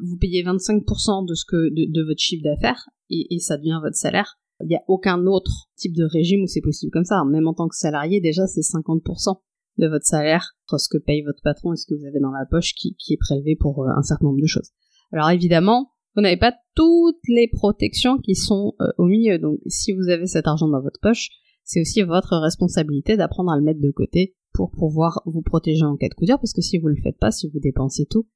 vous 0.05 0.17
payez 0.19 0.45
25% 0.45 1.27
de 1.27 1.35
ce 1.35 1.45
que 1.47 1.71
de, 1.71 2.03
votre 2.03 2.21
chiffre 2.21 2.45
d'affaires 2.45 2.89
et 3.11 3.39
ça 3.39 3.57
devient 3.57 3.81
votre 3.83 3.97
salaire. 3.97 4.39
Il 4.61 4.69
n'y 4.69 4.77
a 4.77 4.83
aucun 4.89 5.27
autre 5.27 5.69
type 5.77 5.95
de 5.95 6.05
régime 6.05 6.43
où 6.43 6.47
c'est 6.47 6.61
possible 6.61 6.91
comme 6.93 7.05
ça. 7.05 7.23
Même 7.25 7.47
en 7.47 7.55
tant 7.55 7.69
que 7.69 7.77
salarié, 7.77 8.21
déjà, 8.21 8.47
c'est 8.47 8.61
50% 8.61 9.39
de 9.79 9.87
votre 9.87 10.05
salaire, 10.05 10.57
entre 10.67 10.81
ce 10.81 10.89
que 10.89 10.99
paye 10.99 11.23
votre 11.23 11.43
patron 11.43 11.73
et 11.73 11.77
ce 11.77 11.87
que 11.87 11.95
vous 11.95 12.05
avez 12.05 12.21
dans 12.21 12.33
la 12.33 12.47
poche 12.47 12.75
qui, 12.75 12.97
est 13.11 13.17
prélevé 13.17 13.57
pour 13.57 13.85
euh, 13.85 13.89
un 13.97 14.03
certain 14.03 14.27
nombre 14.27 14.41
de 14.41 14.47
choses. 14.47 14.71
Alors 15.13 15.31
évidemment, 15.31 15.93
vous 16.17 16.23
n'avez 16.23 16.37
pas 16.37 16.55
toutes 16.75 17.21
les 17.29 17.49
protections 17.49 18.19
qui 18.19 18.35
sont 18.35 18.75
euh, 18.81 18.87
au 18.99 19.05
milieu. 19.05 19.39
Donc 19.39 19.61
si 19.67 19.93
vous 19.93 20.09
avez 20.09 20.27
cet 20.27 20.49
argent 20.49 20.69
dans 20.69 20.83
votre 20.83 21.01
poche, 21.01 21.31
c'est 21.65 21.81
aussi 21.81 22.03
votre 22.03 22.37
responsabilité 22.37 23.17
d'apprendre 23.17 23.53
à 23.53 23.57
le 23.57 23.63
mettre 23.63 23.81
de 23.81 23.91
côté 23.91 24.35
pour 24.53 24.71
pouvoir 24.71 25.23
vous 25.27 25.43
protéger 25.43 25.85
en 25.85 25.97
cas 25.97 26.09
de 26.09 26.15
coup 26.15 26.25
dur, 26.25 26.39
parce 26.39 26.53
que 26.53 26.63
si 26.63 26.79
vous 26.79 26.89
le 26.89 26.97
faites 27.03 27.19
pas, 27.19 27.31
si 27.31 27.49
vous 27.49 27.61
dépensez 27.61 28.07
tout, 28.07 28.27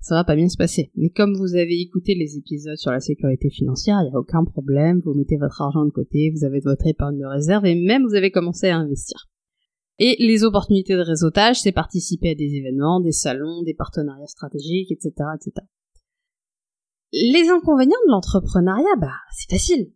ça 0.00 0.14
va 0.14 0.24
pas 0.24 0.36
bien 0.36 0.48
se 0.48 0.56
passer. 0.56 0.90
Mais 0.96 1.08
comme 1.08 1.34
vous 1.34 1.54
avez 1.54 1.80
écouté 1.80 2.14
les 2.14 2.36
épisodes 2.36 2.76
sur 2.76 2.90
la 2.90 3.00
sécurité 3.00 3.50
financière, 3.50 3.98
il 4.02 4.10
n'y 4.10 4.14
a 4.14 4.18
aucun 4.18 4.44
problème, 4.44 5.00
vous 5.04 5.14
mettez 5.14 5.36
votre 5.36 5.62
argent 5.62 5.84
de 5.84 5.90
côté, 5.90 6.30
vous 6.36 6.44
avez 6.44 6.60
votre 6.60 6.86
épargne 6.86 7.18
de 7.18 7.26
réserve 7.26 7.64
et 7.66 7.74
même 7.74 8.04
vous 8.04 8.14
avez 8.14 8.30
commencé 8.30 8.68
à 8.68 8.76
investir. 8.76 9.28
Et 9.98 10.16
les 10.18 10.42
opportunités 10.42 10.94
de 10.94 11.00
réseautage, 11.00 11.60
c'est 11.60 11.72
participer 11.72 12.30
à 12.30 12.34
des 12.34 12.54
événements, 12.56 13.00
des 13.00 13.12
salons, 13.12 13.62
des 13.62 13.74
partenariats 13.74 14.26
stratégiques, 14.26 14.90
etc., 14.90 15.12
etc. 15.36 15.66
Les 17.12 17.48
inconvénients 17.48 18.00
de 18.06 18.10
l'entrepreneuriat, 18.10 18.96
bah, 19.00 19.12
c'est 19.32 19.48
facile. 19.48 19.92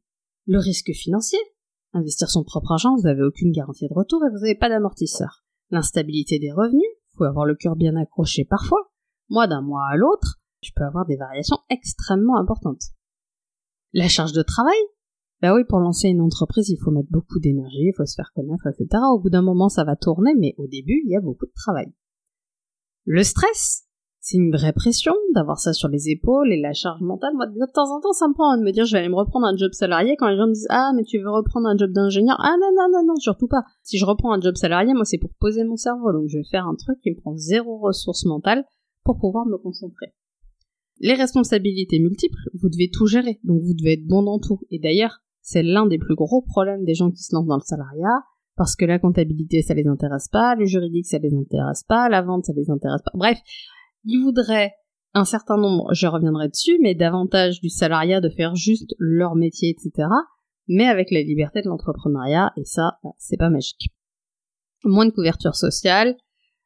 Le 0.46 0.58
risque 0.58 0.92
financier. 0.92 1.40
Investir 1.92 2.30
son 2.30 2.44
propre 2.44 2.72
argent, 2.72 2.94
vous 2.94 3.02
n'avez 3.02 3.22
aucune 3.22 3.50
garantie 3.50 3.88
de 3.88 3.94
retour 3.94 4.24
et 4.24 4.30
vous 4.30 4.42
n'avez 4.42 4.54
pas 4.54 4.68
d'amortisseur. 4.68 5.44
L'instabilité 5.70 6.38
des 6.38 6.52
revenus, 6.52 6.86
faut 7.16 7.24
avoir 7.24 7.44
le 7.44 7.56
cœur 7.56 7.74
bien 7.74 7.96
accroché 7.96 8.44
parfois. 8.44 8.87
Moi, 9.28 9.46
d'un 9.46 9.62
mois 9.62 9.86
à 9.90 9.96
l'autre, 9.96 10.40
je 10.62 10.70
peux 10.74 10.84
avoir 10.84 11.06
des 11.06 11.16
variations 11.16 11.58
extrêmement 11.70 12.38
importantes. 12.38 12.82
La 13.92 14.08
charge 14.08 14.32
de 14.32 14.42
travail? 14.42 14.78
Bah 15.40 15.54
oui, 15.54 15.62
pour 15.68 15.78
lancer 15.78 16.08
une 16.08 16.20
entreprise, 16.20 16.68
il 16.68 16.78
faut 16.78 16.90
mettre 16.90 17.10
beaucoup 17.10 17.38
d'énergie, 17.38 17.88
il 17.88 17.94
faut 17.96 18.06
se 18.06 18.14
faire 18.14 18.32
connaître, 18.34 18.66
etc. 18.66 18.88
Au 19.12 19.20
bout 19.20 19.30
d'un 19.30 19.42
moment, 19.42 19.68
ça 19.68 19.84
va 19.84 19.96
tourner, 19.96 20.34
mais 20.34 20.54
au 20.58 20.66
début, 20.66 21.02
il 21.04 21.10
y 21.10 21.16
a 21.16 21.20
beaucoup 21.20 21.46
de 21.46 21.52
travail. 21.54 21.92
Le 23.04 23.22
stress 23.22 23.88
c'est 24.20 24.36
une 24.36 24.50
vraie 24.50 24.74
pression 24.74 25.14
d'avoir 25.34 25.58
ça 25.58 25.72
sur 25.72 25.88
les 25.88 26.10
épaules 26.10 26.52
et 26.52 26.60
la 26.60 26.74
charge 26.74 27.00
mentale. 27.00 27.32
Moi, 27.34 27.46
de 27.46 27.72
temps 27.72 27.90
en 27.96 28.00
temps, 28.00 28.12
ça 28.12 28.28
me 28.28 28.34
prend 28.34 28.56
de 28.58 28.62
me 28.62 28.72
dire 28.72 28.84
je 28.84 28.92
vais 28.92 28.98
aller 28.98 29.08
me 29.08 29.14
reprendre 29.14 29.46
un 29.46 29.56
job 29.56 29.72
salarié 29.72 30.16
quand 30.18 30.28
les 30.28 30.36
gens 30.36 30.46
me 30.46 30.52
disent 30.52 30.66
ah 30.68 30.92
mais 30.94 31.04
tu 31.04 31.18
veux 31.18 31.30
reprendre 31.30 31.66
un 31.66 31.76
job 31.76 31.92
d'ingénieur? 31.92 32.36
Ah 32.40 32.54
non 32.60 32.70
non 32.76 32.88
non 32.92 33.06
non 33.06 33.16
surtout 33.16 33.48
pas. 33.48 33.62
Si 33.82 33.96
je 33.96 34.04
reprends 34.04 34.32
un 34.32 34.40
job 34.40 34.56
salarié, 34.56 34.92
moi 34.92 35.04
c'est 35.04 35.18
pour 35.18 35.30
poser 35.40 35.64
mon 35.64 35.76
cerveau 35.76 36.12
donc 36.12 36.28
je 36.28 36.38
vais 36.38 36.44
faire 36.44 36.66
un 36.66 36.74
truc 36.74 37.00
qui 37.00 37.10
me 37.10 37.16
prend 37.16 37.36
zéro 37.36 37.78
ressource 37.78 38.26
mentale 38.26 38.64
pour 39.08 39.18
pouvoir 39.18 39.46
me 39.46 39.56
concentrer. 39.56 40.12
Les 41.00 41.14
responsabilités 41.14 41.98
multiples, 41.98 42.50
vous 42.60 42.68
devez 42.68 42.90
tout 42.90 43.06
gérer, 43.06 43.40
donc 43.42 43.62
vous 43.62 43.72
devez 43.72 43.94
être 43.94 44.06
bon 44.06 44.22
dans 44.22 44.38
tout. 44.38 44.60
Et 44.70 44.78
d'ailleurs, 44.78 45.20
c'est 45.40 45.62
l'un 45.62 45.86
des 45.86 45.96
plus 45.96 46.14
gros 46.14 46.42
problèmes 46.42 46.84
des 46.84 46.92
gens 46.92 47.10
qui 47.10 47.22
se 47.22 47.34
lancent 47.34 47.46
dans 47.46 47.56
le 47.56 47.62
salariat, 47.62 48.22
parce 48.56 48.76
que 48.76 48.84
la 48.84 48.98
comptabilité, 48.98 49.62
ça 49.62 49.72
les 49.72 49.86
intéresse 49.86 50.28
pas, 50.28 50.56
le 50.56 50.66
juridique, 50.66 51.06
ça 51.06 51.16
les 51.18 51.32
intéresse 51.34 51.84
pas, 51.84 52.10
la 52.10 52.20
vente, 52.20 52.44
ça 52.44 52.52
les 52.54 52.68
intéresse 52.68 53.00
pas. 53.02 53.12
Bref, 53.14 53.38
ils 54.04 54.22
voudraient 54.22 54.72
un 55.14 55.24
certain 55.24 55.56
nombre, 55.56 55.94
je 55.94 56.06
reviendrai 56.06 56.48
dessus, 56.48 56.78
mais 56.82 56.94
davantage 56.94 57.62
du 57.62 57.70
salariat 57.70 58.20
de 58.20 58.28
faire 58.28 58.56
juste 58.56 58.94
leur 58.98 59.36
métier, 59.36 59.70
etc., 59.70 60.06
mais 60.66 60.86
avec 60.86 61.10
la 61.10 61.22
liberté 61.22 61.62
de 61.62 61.68
l'entrepreneuriat, 61.68 62.52
et 62.58 62.64
ça, 62.64 62.98
c'est 63.16 63.38
pas 63.38 63.48
magique. 63.48 63.88
Moins 64.84 65.06
de 65.06 65.12
couverture 65.12 65.54
sociale, 65.54 66.14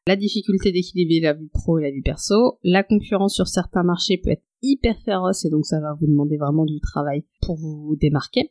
la 0.07 0.17
difficulté 0.17 0.73
d'équilibrer 0.73 1.21
la 1.21 1.33
vie 1.33 1.49
pro 1.53 1.79
et 1.79 1.83
la 1.83 1.91
vie 1.91 2.03
perso, 2.03 2.59
la 2.65 2.83
concurrence 2.83 3.35
sur 3.35 3.47
certains 3.47 3.85
marchés 3.85 4.19
peut 4.19 4.31
être 4.31 4.45
hyper 4.63 4.99
féroce 5.05 5.45
et 5.45 5.51
donc 5.51 5.67
ça 5.67 5.81
va 5.81 5.95
vous 6.01 6.07
demander 6.07 6.37
vraiment 6.37 6.65
du 6.65 6.81
travail 6.81 7.25
pour 7.41 7.57
vous 7.57 7.97
démarquer. 8.01 8.51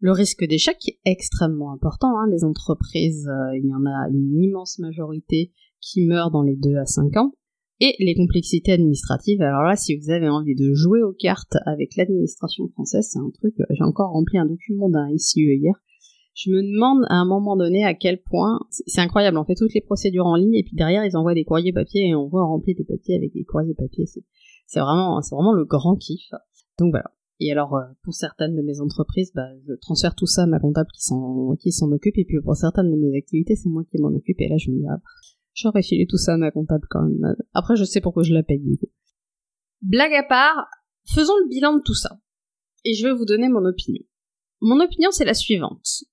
Le 0.00 0.12
risque 0.12 0.46
d'échec 0.46 0.76
est 0.86 1.00
extrêmement 1.04 1.72
important. 1.72 2.16
Hein. 2.18 2.28
Les 2.30 2.44
entreprises, 2.44 3.26
euh, 3.28 3.56
il 3.56 3.66
y 3.66 3.74
en 3.74 3.84
a 3.84 4.08
une 4.10 4.40
immense 4.40 4.78
majorité 4.78 5.52
qui 5.80 6.06
meurent 6.06 6.30
dans 6.30 6.42
les 6.42 6.54
2 6.54 6.76
à 6.76 6.86
5 6.86 7.16
ans. 7.16 7.32
Et 7.80 7.94
les 8.00 8.16
complexités 8.16 8.72
administratives. 8.72 9.40
Alors 9.40 9.62
là, 9.62 9.76
si 9.76 9.96
vous 9.96 10.10
avez 10.10 10.28
envie 10.28 10.56
de 10.56 10.74
jouer 10.74 11.00
aux 11.04 11.12
cartes 11.12 11.56
avec 11.64 11.94
l'administration 11.94 12.66
française, 12.70 13.08
c'est 13.08 13.20
un 13.20 13.30
truc. 13.30 13.54
Euh, 13.60 13.64
j'ai 13.70 13.84
encore 13.84 14.10
rempli 14.10 14.36
un 14.38 14.46
document 14.46 14.88
d'un 14.88 15.08
SIE 15.16 15.42
hier 15.42 15.74
je 16.38 16.52
me 16.52 16.62
demande 16.62 17.04
à 17.08 17.16
un 17.16 17.24
moment 17.24 17.56
donné 17.56 17.84
à 17.84 17.94
quel 17.94 18.22
point 18.22 18.60
c'est 18.70 19.00
incroyable. 19.00 19.38
On 19.38 19.44
fait 19.44 19.56
toutes 19.56 19.74
les 19.74 19.80
procédures 19.80 20.26
en 20.26 20.36
ligne 20.36 20.54
et 20.54 20.62
puis 20.62 20.76
derrière 20.76 21.04
ils 21.04 21.16
envoient 21.16 21.34
des 21.34 21.44
courriers 21.44 21.72
papier 21.72 22.10
et 22.10 22.14
on 22.14 22.28
voit 22.28 22.44
remplir 22.44 22.76
des 22.76 22.84
papiers 22.84 23.16
avec 23.16 23.32
des 23.32 23.42
courriers 23.42 23.74
papier. 23.74 24.04
C'est 24.06 24.78
vraiment, 24.78 25.20
c'est 25.20 25.34
vraiment 25.34 25.52
le 25.52 25.64
grand 25.64 25.96
kiff. 25.96 26.30
Donc 26.78 26.92
voilà. 26.92 27.12
Et 27.40 27.50
alors 27.50 27.74
euh, 27.74 27.82
pour 28.04 28.14
certaines 28.14 28.54
de 28.54 28.62
mes 28.62 28.80
entreprises, 28.80 29.32
bah, 29.34 29.48
je 29.66 29.74
transfère 29.74 30.14
tout 30.14 30.26
ça 30.26 30.44
à 30.44 30.46
ma 30.46 30.60
comptable 30.60 30.88
qui 30.94 31.02
s'en 31.02 31.56
qui 31.56 31.72
s'en 31.72 31.90
occupe 31.90 32.16
et 32.18 32.24
puis 32.24 32.40
pour 32.40 32.54
certaines 32.54 32.90
de 32.92 32.96
mes 32.96 33.16
activités, 33.18 33.56
c'est 33.56 33.68
moi 33.68 33.82
qui 33.90 34.00
m'en 34.00 34.14
occupe 34.14 34.40
et 34.40 34.48
là 34.48 34.56
je 34.58 34.70
me 34.70 34.76
dis 34.76 34.86
ah, 34.88 35.00
j'aurais 35.54 35.82
filé 35.82 36.06
tout 36.06 36.18
ça 36.18 36.34
à 36.34 36.36
ma 36.36 36.52
comptable 36.52 36.86
quand 36.88 37.02
même. 37.02 37.34
Après 37.52 37.74
je 37.74 37.82
sais 37.82 38.00
pourquoi 38.00 38.22
je 38.22 38.32
la 38.32 38.44
paye 38.44 38.60
du 38.60 38.78
coup. 38.78 38.90
Blague 39.82 40.14
à 40.14 40.22
part, 40.22 40.68
faisons 41.12 41.36
le 41.42 41.48
bilan 41.48 41.78
de 41.78 41.82
tout 41.84 41.94
ça. 41.94 42.20
Et 42.84 42.94
je 42.94 43.04
vais 43.04 43.12
vous 43.12 43.24
donner 43.24 43.48
mon 43.48 43.64
opinion. 43.64 44.04
Mon 44.60 44.80
opinion 44.80 45.10
c'est 45.10 45.24
la 45.24 45.34
suivante. 45.34 46.04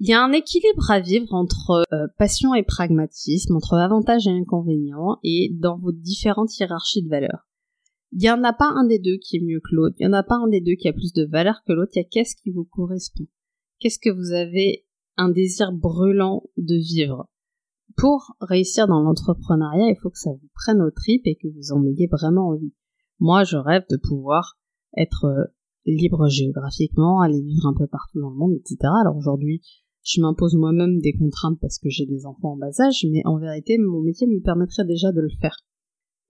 Il 0.00 0.08
y 0.08 0.12
a 0.12 0.22
un 0.22 0.30
équilibre 0.30 0.90
à 0.92 1.00
vivre 1.00 1.34
entre 1.34 1.84
euh, 1.92 2.06
passion 2.18 2.54
et 2.54 2.62
pragmatisme, 2.62 3.56
entre 3.56 3.74
avantages 3.74 4.28
et 4.28 4.30
inconvénients, 4.30 5.18
et 5.24 5.50
dans 5.54 5.76
vos 5.76 5.90
différentes 5.90 6.56
hiérarchies 6.56 7.02
de 7.02 7.08
valeurs. 7.08 7.48
Il 8.12 8.20
n'y 8.20 8.30
en 8.30 8.44
a 8.44 8.52
pas 8.52 8.68
un 8.68 8.84
des 8.84 9.00
deux 9.00 9.16
qui 9.16 9.38
est 9.38 9.44
mieux 9.44 9.60
que 9.60 9.74
l'autre, 9.74 9.96
il 9.98 10.06
n'y 10.06 10.14
en 10.14 10.16
a 10.16 10.22
pas 10.22 10.36
un 10.36 10.46
des 10.46 10.60
deux 10.60 10.76
qui 10.76 10.88
a 10.88 10.92
plus 10.92 11.12
de 11.12 11.26
valeur 11.26 11.62
que 11.66 11.72
l'autre, 11.72 11.92
il 11.96 11.98
y 11.98 12.02
a 12.02 12.08
qu'est-ce 12.08 12.36
qui 12.36 12.50
vous 12.50 12.64
correspond. 12.64 13.26
Qu'est-ce 13.80 13.98
que 13.98 14.10
vous 14.10 14.32
avez 14.32 14.86
un 15.16 15.30
désir 15.30 15.72
brûlant 15.72 16.44
de 16.56 16.76
vivre? 16.76 17.28
Pour 17.96 18.36
réussir 18.40 18.86
dans 18.86 19.02
l'entrepreneuriat, 19.02 19.90
il 19.90 19.98
faut 20.00 20.10
que 20.10 20.18
ça 20.18 20.30
vous 20.30 20.48
prenne 20.54 20.80
au 20.80 20.92
tripes 20.92 21.26
et 21.26 21.34
que 21.34 21.48
vous 21.48 21.72
en 21.72 21.84
ayez 21.84 22.06
vraiment 22.06 22.50
envie. 22.50 22.72
Moi, 23.18 23.42
je 23.42 23.56
rêve 23.56 23.84
de 23.90 23.96
pouvoir 23.96 24.58
être 24.96 25.24
euh, 25.24 25.44
libre 25.86 26.28
géographiquement, 26.28 27.20
aller 27.20 27.40
vivre 27.40 27.66
un 27.66 27.74
peu 27.74 27.88
partout 27.88 28.20
dans 28.20 28.30
le 28.30 28.36
monde, 28.36 28.52
etc. 28.52 28.76
Alors 29.00 29.16
aujourd'hui, 29.16 29.60
je 30.08 30.20
m'impose 30.20 30.54
moi-même 30.54 31.00
des 31.00 31.12
contraintes 31.12 31.58
parce 31.60 31.78
que 31.78 31.90
j'ai 31.90 32.06
des 32.06 32.24
enfants 32.24 32.52
en 32.52 32.56
bas 32.56 32.80
âge, 32.80 33.06
mais 33.10 33.22
en 33.26 33.38
vérité, 33.38 33.76
mon 33.78 34.00
métier 34.00 34.26
me 34.26 34.40
permettrait 34.40 34.86
déjà 34.86 35.12
de 35.12 35.20
le 35.20 35.28
faire. 35.40 35.56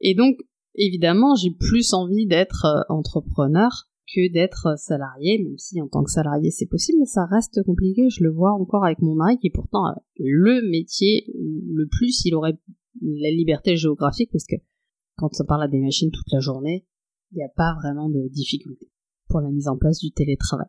Et 0.00 0.14
donc, 0.14 0.36
évidemment, 0.74 1.34
j'ai 1.36 1.50
plus 1.50 1.92
envie 1.92 2.26
d'être 2.26 2.64
euh, 2.64 2.82
entrepreneur 2.92 3.70
que 4.14 4.32
d'être 4.32 4.78
salarié, 4.78 5.38
même 5.38 5.58
si 5.58 5.80
en 5.80 5.86
tant 5.86 6.02
que 6.02 6.10
salarié 6.10 6.50
c'est 6.50 6.66
possible, 6.66 6.98
mais 7.00 7.06
ça 7.06 7.26
reste 7.26 7.62
compliqué. 7.62 8.08
Je 8.08 8.24
le 8.24 8.30
vois 8.30 8.52
encore 8.52 8.84
avec 8.84 9.00
mon 9.00 9.14
mari 9.14 9.38
qui 9.38 9.50
pourtant 9.50 9.84
a 9.84 10.02
le 10.18 10.68
métier 10.68 11.30
le 11.34 11.86
plus, 11.86 12.24
il 12.24 12.34
aurait 12.34 12.58
la 13.02 13.30
liberté 13.30 13.76
géographique 13.76 14.30
parce 14.32 14.46
que 14.46 14.56
quand 15.16 15.30
on 15.38 15.44
parle 15.44 15.64
à 15.64 15.68
des 15.68 15.78
machines 15.80 16.10
toute 16.10 16.32
la 16.32 16.40
journée, 16.40 16.86
il 17.32 17.36
n'y 17.36 17.44
a 17.44 17.50
pas 17.54 17.74
vraiment 17.74 18.08
de 18.08 18.28
difficulté 18.28 18.90
pour 19.28 19.40
la 19.40 19.50
mise 19.50 19.68
en 19.68 19.76
place 19.76 19.98
du 19.98 20.10
télétravail. 20.10 20.68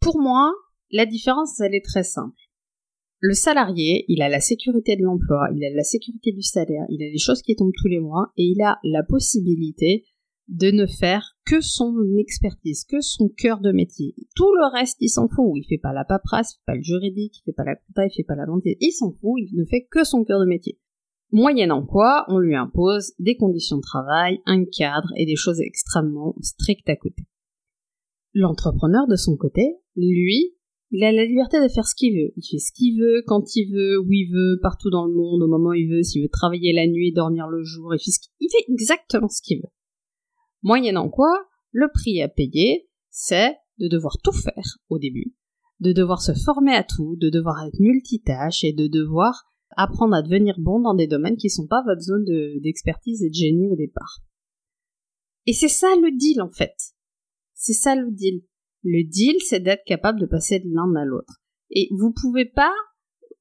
Pour 0.00 0.20
moi, 0.20 0.52
la 0.90 1.06
différence, 1.06 1.60
elle 1.60 1.74
est 1.74 1.84
très 1.84 2.04
simple. 2.04 2.36
Le 3.20 3.34
salarié, 3.34 4.04
il 4.08 4.22
a 4.22 4.28
la 4.28 4.40
sécurité 4.40 4.96
de 4.96 5.02
l'emploi, 5.02 5.48
il 5.54 5.64
a 5.64 5.70
la 5.70 5.82
sécurité 5.82 6.30
du 6.32 6.42
salaire, 6.42 6.86
il 6.88 7.02
a 7.02 7.10
des 7.10 7.18
choses 7.18 7.42
qui 7.42 7.56
tombent 7.56 7.72
tous 7.76 7.88
les 7.88 7.98
mois 7.98 8.32
et 8.36 8.44
il 8.44 8.62
a 8.62 8.78
la 8.84 9.02
possibilité 9.02 10.04
de 10.48 10.70
ne 10.70 10.86
faire 10.86 11.36
que 11.44 11.60
son 11.60 11.94
expertise, 12.16 12.84
que 12.84 13.00
son 13.00 13.28
cœur 13.28 13.60
de 13.60 13.70
métier. 13.70 14.14
Tout 14.34 14.54
le 14.54 14.72
reste, 14.72 14.96
il 15.00 15.10
s'en 15.10 15.28
fout. 15.28 15.52
Il 15.56 15.64
fait 15.68 15.78
pas 15.78 15.92
la 15.92 16.04
paperasse, 16.04 16.52
il 16.52 16.56
fait 16.56 16.64
pas 16.66 16.74
le 16.74 16.82
juridique, 16.82 17.38
il 17.38 17.42
fait 17.44 17.52
pas 17.52 17.64
la 17.64 17.76
compta, 17.76 18.06
il 18.06 18.14
fait 18.14 18.24
pas 18.24 18.34
la 18.34 18.46
vente. 18.46 18.62
Il 18.64 18.92
s'en 18.92 19.12
fout, 19.12 19.34
il 19.36 19.54
ne 19.58 19.64
fait 19.64 19.86
que 19.90 20.04
son 20.04 20.24
cœur 20.24 20.40
de 20.40 20.46
métier. 20.46 20.78
Moyennant 21.30 21.84
quoi, 21.84 22.24
on 22.28 22.38
lui 22.38 22.56
impose 22.56 23.12
des 23.18 23.36
conditions 23.36 23.76
de 23.76 23.82
travail, 23.82 24.40
un 24.46 24.64
cadre 24.64 25.12
et 25.16 25.26
des 25.26 25.36
choses 25.36 25.60
extrêmement 25.60 26.34
strictes 26.40 26.88
à 26.88 26.96
côté. 26.96 27.24
L'entrepreneur, 28.32 29.06
de 29.06 29.16
son 29.16 29.36
côté, 29.36 29.76
lui, 29.96 30.54
il 30.90 31.04
a 31.04 31.12
la 31.12 31.24
liberté 31.24 31.62
de 31.62 31.68
faire 31.68 31.86
ce 31.86 31.94
qu'il 31.94 32.14
veut. 32.14 32.32
Il 32.36 32.42
fait 32.42 32.58
ce 32.58 32.72
qu'il 32.72 33.00
veut, 33.00 33.22
quand 33.26 33.54
il 33.54 33.70
veut, 33.72 33.98
où 34.00 34.10
il 34.10 34.30
veut, 34.32 34.58
partout 34.62 34.90
dans 34.90 35.06
le 35.06 35.12
monde, 35.12 35.42
au 35.42 35.48
moment 35.48 35.70
où 35.70 35.74
il 35.74 35.88
veut, 35.88 36.02
s'il 36.02 36.22
veut 36.22 36.28
travailler 36.28 36.72
la 36.72 36.86
nuit, 36.86 37.12
dormir 37.12 37.46
le 37.48 37.62
jour, 37.62 37.94
il 37.94 37.98
fait, 37.98 38.10
il 38.40 38.48
fait 38.50 38.72
exactement 38.72 39.28
ce 39.28 39.42
qu'il 39.42 39.58
veut. 39.58 39.68
Moyennant 40.62 41.08
quoi, 41.08 41.32
le 41.70 41.88
prix 41.92 42.22
à 42.22 42.28
payer, 42.28 42.88
c'est 43.10 43.56
de 43.78 43.88
devoir 43.88 44.16
tout 44.22 44.32
faire 44.32 44.78
au 44.88 44.98
début, 44.98 45.34
de 45.80 45.92
devoir 45.92 46.22
se 46.22 46.32
former 46.32 46.74
à 46.74 46.84
tout, 46.84 47.16
de 47.16 47.28
devoir 47.28 47.64
être 47.66 47.78
multitâche 47.78 48.64
et 48.64 48.72
de 48.72 48.86
devoir 48.86 49.44
apprendre 49.76 50.14
à 50.14 50.22
devenir 50.22 50.56
bon 50.58 50.80
dans 50.80 50.94
des 50.94 51.06
domaines 51.06 51.36
qui 51.36 51.50
sont 51.50 51.66
pas 51.66 51.82
votre 51.86 52.00
zone 52.00 52.24
d'expertise 52.62 53.22
et 53.22 53.28
de 53.28 53.34
génie 53.34 53.68
au 53.70 53.76
départ. 53.76 54.20
Et 55.46 55.52
c'est 55.52 55.68
ça 55.68 55.88
le 56.00 56.16
deal 56.16 56.42
en 56.42 56.50
fait. 56.50 56.74
C'est 57.54 57.74
ça 57.74 57.94
le 57.94 58.10
deal. 58.10 58.42
Le 58.84 59.08
deal, 59.08 59.36
c'est 59.44 59.60
d'être 59.60 59.84
capable 59.84 60.20
de 60.20 60.26
passer 60.26 60.60
de 60.60 60.68
l'un 60.72 60.94
à 60.94 61.04
l'autre. 61.04 61.40
Et 61.70 61.88
vous 61.90 62.12
pouvez 62.12 62.44
pas 62.44 62.72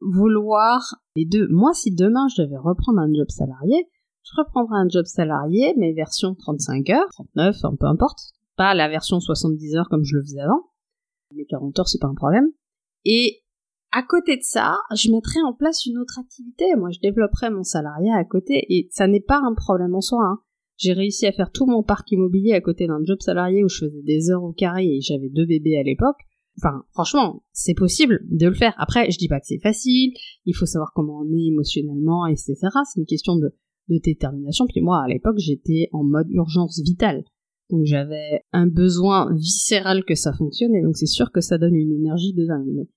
vouloir 0.02 0.96
les 1.16 1.26
deux. 1.26 1.48
Moi, 1.50 1.74
si 1.74 1.94
demain 1.94 2.28
je 2.36 2.44
devais 2.44 2.58
reprendre 2.58 3.00
un 3.00 3.12
job 3.14 3.30
salarié, 3.30 3.88
je 4.24 4.32
reprendrai 4.42 4.78
un 4.78 4.90
job 4.90 5.06
salarié, 5.06 5.74
mais 5.78 5.94
version 5.94 6.36
35 6.36 6.90
heures, 6.90 7.08
39, 7.12 7.56
peu 7.80 7.86
importe. 7.86 8.20
Pas 8.58 8.74
la 8.74 8.90
version 8.90 9.20
70 9.20 9.76
heures 9.76 9.90
comme 9.90 10.04
je 10.04 10.16
le 10.16 10.24
faisais 10.24 10.42
avant. 10.42 10.72
Les 11.36 11.46
40 11.46 11.80
heures, 11.80 11.88
c'est 11.88 12.02
pas 12.02 12.08
un 12.08 12.16
problème. 12.16 12.50
Et 13.06 13.44
à 13.92 14.04
côté 14.04 14.36
de 14.38 14.44
ça, 14.44 14.78
je 14.94 15.12
mettrais 15.12 15.42
en 15.42 15.54
place 15.54 15.86
une 15.86 15.98
autre 15.98 16.20
activité. 16.20 16.66
Moi, 16.76 16.90
je 16.92 17.00
développerais 17.00 17.50
mon 17.50 17.64
salariat 17.64 18.16
à 18.16 18.26
côté 18.26 18.66
et 18.70 18.90
ça 18.92 19.08
n'est 19.08 19.22
pas 19.22 19.40
un 19.40 19.54
problème 19.54 19.96
en 19.96 20.02
soi. 20.02 20.24
Hein. 20.24 20.40
J'ai 20.78 20.94
réussi 20.94 21.26
à 21.26 21.32
faire 21.32 21.52
tout 21.52 21.66
mon 21.66 21.84
parc 21.84 22.12
immobilier 22.12 22.54
à 22.54 22.62
côté 22.62 22.88
d'un 22.88 23.04
job 23.04 23.18
salarié 23.20 23.64
où 23.64 23.70
je 23.70 23.86
faisais 23.86 24.04
des 24.04 24.30
heures 24.30 24.44
au 24.44 24.54
carré 24.54 24.86
et 24.86 25.02
j'avais 25.02 25.30
deux 25.30 25.46
bébés 25.46 25.78
à 25.78 25.84
l'époque. 25.84 26.18
Enfin, 26.60 26.84
franchement, 26.94 27.44
c'est 27.52 27.76
possible 27.76 28.20
de 28.30 28.48
le 28.48 28.54
faire. 28.54 28.74
Après, 28.78 29.12
je 29.12 29.18
dis 29.18 29.28
pas 29.28 29.40
que 29.40 29.46
c'est 29.46 29.60
facile. 29.60 30.14
Il 30.46 30.56
faut 30.56 30.66
savoir 30.66 30.92
comment 30.96 31.20
on 31.20 31.38
est 31.38 31.48
émotionnellement, 31.48 32.26
etc. 32.26 32.56
C'est 32.86 33.00
une 33.00 33.06
question 33.06 33.36
de, 33.36 33.54
de 33.90 34.00
détermination. 34.04 34.66
Puis 34.68 34.82
moi, 34.82 35.04
à 35.04 35.08
l'époque, 35.08 35.38
j'étais 35.38 35.90
en 35.92 36.04
mode 36.04 36.30
urgence 36.32 36.82
vitale. 36.84 37.24
Donc 37.70 37.84
j'avais 37.84 38.44
un 38.54 38.68
besoin 38.68 39.34
viscéral 39.34 40.06
que 40.06 40.16
ça 40.16 40.32
fonctionne 40.34 40.74
et 40.74 40.82
donc 40.82 40.96
c'est 40.96 41.06
sûr 41.06 41.32
que 41.32 41.42
ça 41.42 41.58
donne 41.58 41.76
une 41.76 41.92
énergie 41.92 42.34
de 42.34 42.46
dingue. 42.46 42.88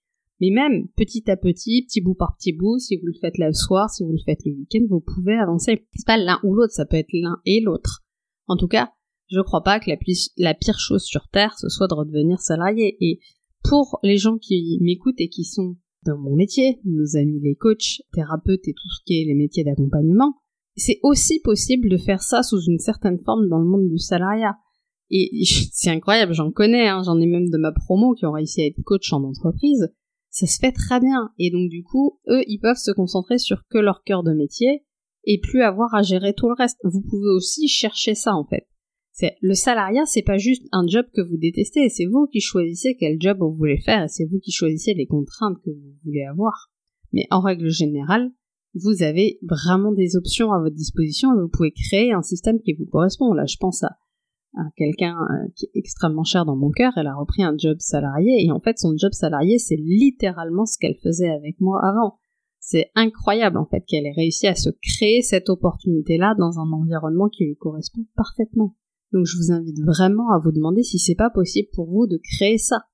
Même 0.49 0.89
petit 0.97 1.31
à 1.31 1.37
petit, 1.37 1.85
petit 1.87 2.01
bout 2.01 2.15
par 2.15 2.35
petit 2.39 2.55
bout, 2.55 2.79
si 2.79 2.97
vous 2.97 3.07
le 3.07 3.19
faites 3.21 3.37
le 3.37 3.53
soir, 3.53 3.91
si 3.91 4.03
vous 4.03 4.13
le 4.13 4.23
faites 4.25 4.41
le 4.47 4.53
week-end, 4.53 4.87
vous 4.89 5.01
pouvez 5.01 5.35
avancer. 5.35 5.87
C'est 5.95 6.07
pas 6.07 6.17
l'un 6.17 6.41
ou 6.43 6.55
l'autre, 6.55 6.73
ça 6.73 6.87
peut 6.87 6.97
être 6.97 7.13
l'un 7.13 7.37
et 7.45 7.61
l'autre. 7.61 8.03
En 8.47 8.57
tout 8.57 8.69
cas, 8.69 8.91
je 9.29 9.41
crois 9.41 9.63
pas 9.63 9.79
que 9.79 9.91
la, 9.91 9.97
la 10.39 10.55
pire 10.55 10.79
chose 10.79 11.03
sur 11.03 11.29
Terre, 11.29 11.59
ce 11.59 11.69
soit 11.69 11.89
de 11.89 11.95
redevenir 11.95 12.41
salarié. 12.41 12.97
Et 13.01 13.21
pour 13.63 14.01
les 14.03 14.17
gens 14.17 14.39
qui 14.39 14.79
m'écoutent 14.81 15.21
et 15.21 15.29
qui 15.29 15.45
sont 15.45 15.77
dans 16.07 16.17
mon 16.17 16.35
métier, 16.35 16.81
nos 16.85 17.17
amis 17.17 17.41
les 17.41 17.55
coachs, 17.55 18.01
thérapeutes 18.15 18.67
et 18.67 18.73
tout 18.73 18.89
ce 18.89 19.05
qui 19.05 19.21
est 19.21 19.27
les 19.27 19.35
métiers 19.35 19.65
d'accompagnement, 19.65 20.37
c'est 20.75 20.99
aussi 21.03 21.41
possible 21.41 21.91
de 21.91 21.99
faire 21.99 22.23
ça 22.23 22.43
sous 22.43 22.63
une 22.63 22.79
certaine 22.79 23.19
forme 23.19 23.49
dans 23.49 23.59
le 23.59 23.67
monde 23.67 23.89
du 23.89 23.99
salariat. 23.99 24.57
Et 25.11 25.45
c'est 25.73 25.91
incroyable, 25.91 26.33
j'en 26.33 26.51
connais, 26.51 26.89
hein, 26.89 27.03
j'en 27.05 27.21
ai 27.21 27.27
même 27.27 27.51
de 27.51 27.59
ma 27.59 27.73
promo 27.73 28.15
qui 28.15 28.25
ont 28.25 28.33
réussi 28.33 28.63
à 28.63 28.67
être 28.67 28.81
coach 28.83 29.13
en 29.13 29.23
entreprise 29.23 29.93
ça 30.31 30.47
se 30.47 30.59
fait 30.59 30.73
très 30.73 31.01
bien. 31.01 31.31
Et 31.39 31.51
donc 31.51 31.69
du 31.69 31.83
coup, 31.83 32.19
eux, 32.29 32.43
ils 32.47 32.59
peuvent 32.59 32.77
se 32.77 32.93
concentrer 32.93 33.39
sur 33.39 33.67
que 33.69 33.79
leur 33.79 34.03
cœur 34.05 34.23
de 34.23 34.33
métier 34.33 34.85
et 35.25 35.39
plus 35.41 35.63
avoir 35.63 35.95
à 35.95 36.03
gérer 36.03 36.35
tout 36.35 36.49
le 36.49 36.55
reste. 36.55 36.79
Vous 36.85 37.03
pouvez 37.03 37.31
aussi 37.31 37.69
chercher 37.69 38.15
ça 38.15 38.35
en 38.35 38.45
fait. 38.45 38.67
C'est 39.13 39.37
le 39.43 39.55
salariat, 39.55 40.07
c'est 40.07 40.23
pas 40.23 40.39
juste 40.39 40.67
un 40.73 40.87
job 40.87 41.05
que 41.13 41.21
vous 41.21 41.37
détestez, 41.37 41.89
c'est 41.91 42.07
vous 42.07 42.27
qui 42.27 42.41
choisissez 42.41 42.97
quel 42.99 43.21
job 43.21 43.39
vous 43.41 43.55
voulez 43.55 43.79
faire 43.79 44.05
et 44.05 44.09
c'est 44.09 44.25
vous 44.25 44.39
qui 44.39 44.53
choisissez 44.53 44.95
les 44.95 45.07
contraintes 45.07 45.59
que 45.63 45.71
vous 45.71 45.95
voulez 46.05 46.25
avoir. 46.25 46.71
Mais 47.13 47.27
en 47.31 47.41
règle 47.41 47.69
générale, 47.69 48.31
vous 48.75 49.03
avez 49.03 49.39
vraiment 49.43 49.93
des 49.93 50.17
options 50.17 50.53
à 50.53 50.61
votre 50.61 50.77
disposition 50.77 51.35
et 51.35 51.43
vous 51.43 51.49
pouvez 51.49 51.73
créer 51.73 52.13
un 52.13 52.23
système 52.23 52.61
qui 52.61 52.73
vous 52.75 52.87
correspond. 52.87 53.33
Là, 53.33 53.45
je 53.47 53.57
pense 53.59 53.83
à 53.83 53.99
quelqu'un 54.77 55.17
euh, 55.17 55.49
qui 55.55 55.67
est 55.67 55.79
extrêmement 55.79 56.25
cher 56.25 56.45
dans 56.45 56.57
mon 56.57 56.71
cœur, 56.71 56.93
elle 56.97 57.07
a 57.07 57.15
repris 57.15 57.43
un 57.43 57.55
job 57.57 57.77
salarié 57.79 58.45
et 58.45 58.51
en 58.51 58.61
fait 58.61 58.79
son 58.79 58.97
job 58.97 59.13
salarié 59.13 59.59
c'est 59.59 59.77
littéralement 59.77 60.67
ce 60.67 60.79
qu'elle 60.79 60.97
faisait 61.03 61.31
avec 61.31 61.61
moi 61.61 61.81
avant. 61.85 62.19
C'est 62.59 62.91
incroyable 62.95 63.57
en 63.57 63.67
fait 63.67 63.85
qu'elle 63.87 64.07
ait 64.07 64.15
réussi 64.15 64.47
à 64.47 64.55
se 64.55 64.71
créer 64.71 65.23
cette 65.23 65.49
opportunité-là 65.49 66.35
dans 66.39 66.59
un 66.59 66.71
environnement 66.73 67.29
qui 67.29 67.45
lui 67.45 67.57
correspond 67.57 68.07
parfaitement. 68.17 68.77
Donc 69.13 69.27
je 69.27 69.37
vous 69.37 69.53
invite 69.53 69.81
vraiment 69.81 70.31
à 70.31 70.39
vous 70.39 70.53
demander 70.53 70.83
si 70.83 70.99
c'est 70.99 71.15
pas 71.15 71.31
possible 71.31 71.69
pour 71.73 71.89
vous 71.91 72.07
de 72.07 72.21
créer 72.37 72.59
ça. 72.59 72.85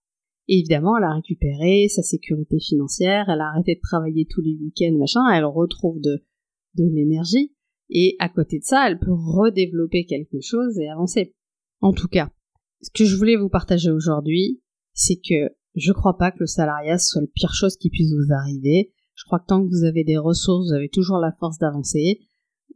évidemment, 0.49 0.97
elle 0.97 1.05
a 1.05 1.15
récupéré 1.15 1.89
sa 1.89 2.03
sécurité 2.03 2.59
financière, 2.61 3.29
elle 3.29 3.41
a 3.41 3.49
arrêté 3.49 3.75
de 3.75 3.81
travailler 3.81 4.27
tous 4.31 4.41
les 4.41 4.57
week-ends, 4.57 4.97
machin, 4.97 5.21
elle 5.35 5.45
retrouve 5.45 6.01
de, 6.01 6.23
de 6.77 6.85
l'énergie, 6.85 7.53
et 7.91 8.17
à 8.19 8.29
côté 8.29 8.61
de 8.61 8.65
ça, 8.65 8.89
elle 8.89 8.99
peut 8.99 9.13
redévelopper 9.13 10.07
quelque 10.07 10.41
chose 10.41 10.79
et 10.79 10.89
avancer. 10.89 11.35
En 11.81 11.93
tout 11.93 12.09
cas, 12.09 12.31
ce 12.83 12.91
que 12.91 13.05
je 13.05 13.17
voulais 13.17 13.37
vous 13.37 13.49
partager 13.49 13.91
aujourd'hui, 13.91 14.63
c'est 14.93 15.17
que 15.17 15.55
je 15.75 15.93
crois 15.93 16.17
pas 16.17 16.31
que 16.31 16.41
le 16.41 16.47
salariat 16.47 16.99
soit 16.99 17.21
la 17.21 17.27
pire 17.35 17.53
chose 17.53 17.77
qui 17.77 17.91
puisse 17.91 18.13
vous 18.13 18.33
arriver. 18.33 18.93
Je 19.15 19.25
crois 19.25 19.41
que 19.41 19.47
tant 19.47 19.63
que 19.63 19.69
vous 19.69 19.85
avez 19.85 20.05
des 20.05 20.17
ressources, 20.17 20.69
vous 20.69 20.75
avez 20.75 20.89
toujours 20.89 21.19
la 21.19 21.33
force 21.33 21.59
d'avancer. 21.59 22.21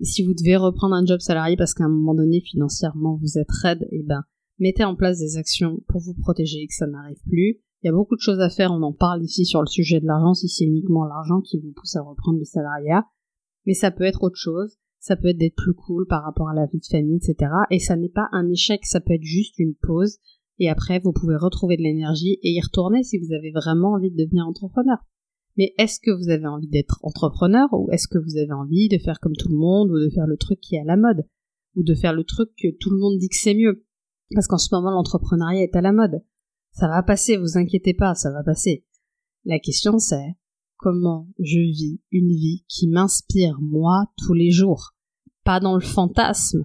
Si 0.03 0.23
vous 0.23 0.35
devez 0.35 0.57
reprendre 0.57 0.95
un 0.95 1.05
job 1.05 1.21
salarié 1.21 1.57
parce 1.57 1.75
qu'à 1.75 1.85
un 1.85 1.89
moment 1.89 2.15
donné, 2.15 2.41
financièrement, 2.41 3.19
vous 3.21 3.39
êtes 3.39 3.51
raide, 3.63 3.87
eh 3.91 4.03
ben, 4.03 4.23
mettez 4.59 4.85
en 4.85 4.97
place 4.97 5.19
des 5.19 5.37
actions 5.37 5.81
pour 5.89 6.01
vous 6.01 6.15
protéger 6.15 6.61
et 6.63 6.67
que 6.67 6.75
ça 6.75 6.87
n'arrive 6.87 7.21
plus. 7.27 7.61
Il 7.83 7.87
y 7.87 7.89
a 7.89 7.93
beaucoup 7.93 8.17
de 8.17 8.21
choses 8.21 8.41
à 8.41 8.51
faire, 8.51 8.73
on 8.73 8.83
en 8.83 8.93
parle 8.93 9.23
ici 9.23 9.47
sur 9.47 9.61
le 9.61 9.67
sujet 9.67 10.01
de 10.01 10.07
l'argent, 10.07 10.35
si 10.35 10.49
c'est 10.49 10.65
uniquement 10.65 11.05
l'argent 11.05 11.41
qui 11.41 11.59
vous 11.59 11.73
pousse 11.73 11.97
à 11.97 12.03
reprendre 12.03 12.39
le 12.39 12.45
salariat. 12.45 13.07
Mais 13.67 13.75
ça 13.75 13.91
peut 13.91 14.05
être 14.05 14.23
autre 14.23 14.37
chose 14.37 14.79
ça 15.01 15.17
peut 15.17 15.29
être 15.29 15.39
d'être 15.39 15.57
plus 15.57 15.75
cool 15.75 16.07
par 16.07 16.23
rapport 16.23 16.49
à 16.51 16.55
la 16.55 16.67
vie 16.67 16.79
de 16.79 16.87
famille, 16.87 17.17
etc. 17.17 17.51
Et 17.71 17.79
ça 17.79 17.97
n'est 17.97 18.11
pas 18.11 18.29
un 18.33 18.49
échec, 18.49 18.85
ça 18.85 19.01
peut 19.01 19.15
être 19.15 19.25
juste 19.25 19.59
une 19.59 19.75
pause. 19.75 20.19
Et 20.59 20.69
après, 20.69 20.99
vous 20.99 21.13
pouvez 21.13 21.37
retrouver 21.37 21.79
de 21.79 21.83
l'énergie 21.83 22.39
et 22.43 22.53
y 22.53 22.61
retourner 22.61 23.03
si 23.03 23.19
vous 23.19 23.33
avez 23.33 23.51
vraiment 23.51 23.93
envie 23.93 24.11
de 24.11 24.23
devenir 24.23 24.47
entrepreneur. 24.47 24.99
Mais 25.57 25.73
est-ce 25.79 26.01
que 26.01 26.11
vous 26.11 26.29
avez 26.29 26.47
envie 26.47 26.69
d'être 26.69 27.01
entrepreneur 27.03 27.67
ou 27.73 27.91
est-ce 27.91 28.09
que 28.09 28.19
vous 28.19 28.37
avez 28.37 28.53
envie 28.53 28.89
de 28.89 28.99
faire 28.99 29.21
comme 29.21 29.37
tout 29.37 29.49
le 29.49 29.57
monde 29.57 29.91
ou 29.91 29.99
de 29.99 30.11
faire 30.11 30.27
le 30.27 30.37
truc 30.37 30.61
qui 30.61 30.77
est 30.77 30.81
à 30.81 30.85
la 30.85 30.97
mode 30.97 31.27
ou 31.77 31.83
de 31.83 31.95
faire 31.95 32.13
le 32.13 32.25
truc 32.25 32.51
que 32.57 32.69
tout 32.79 32.91
le 32.91 32.99
monde 32.99 33.19
dit 33.19 33.29
que 33.29 33.37
c'est 33.37 33.55
mieux? 33.55 33.85
Parce 34.35 34.47
qu'en 34.47 34.59
ce 34.59 34.73
moment, 34.75 34.91
l'entrepreneuriat 34.91 35.63
est 35.63 35.77
à 35.77 35.81
la 35.81 35.93
mode. 35.93 36.23
Ça 36.73 36.89
va 36.89 37.03
passer, 37.03 37.37
vous 37.37 37.59
inquiétez 37.59 37.95
pas, 37.95 38.15
ça 38.15 38.31
va 38.31 38.45
passer. 38.45 38.85
La 39.45 39.59
question 39.59 39.99
c'est 39.99 40.37
comment 40.81 41.29
je 41.39 41.59
vis 41.59 42.01
une 42.11 42.31
vie 42.31 42.65
qui 42.69 42.89
m'inspire 42.89 43.61
moi 43.61 44.07
tous 44.17 44.33
les 44.33 44.51
jours. 44.51 44.95
Pas 45.45 45.61
dans 45.61 45.75
le 45.75 45.83
fantasme. 45.83 46.65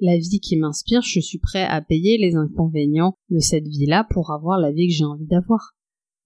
La 0.00 0.18
vie 0.18 0.40
qui 0.40 0.56
m'inspire, 0.56 1.02
je 1.02 1.20
suis 1.20 1.38
prêt 1.38 1.64
à 1.64 1.80
payer 1.80 2.18
les 2.18 2.34
inconvénients 2.34 3.14
de 3.30 3.38
cette 3.38 3.66
vie-là 3.66 4.06
pour 4.10 4.32
avoir 4.32 4.58
la 4.58 4.70
vie 4.70 4.88
que 4.88 4.92
j'ai 4.92 5.04
envie 5.04 5.26
d'avoir. 5.26 5.74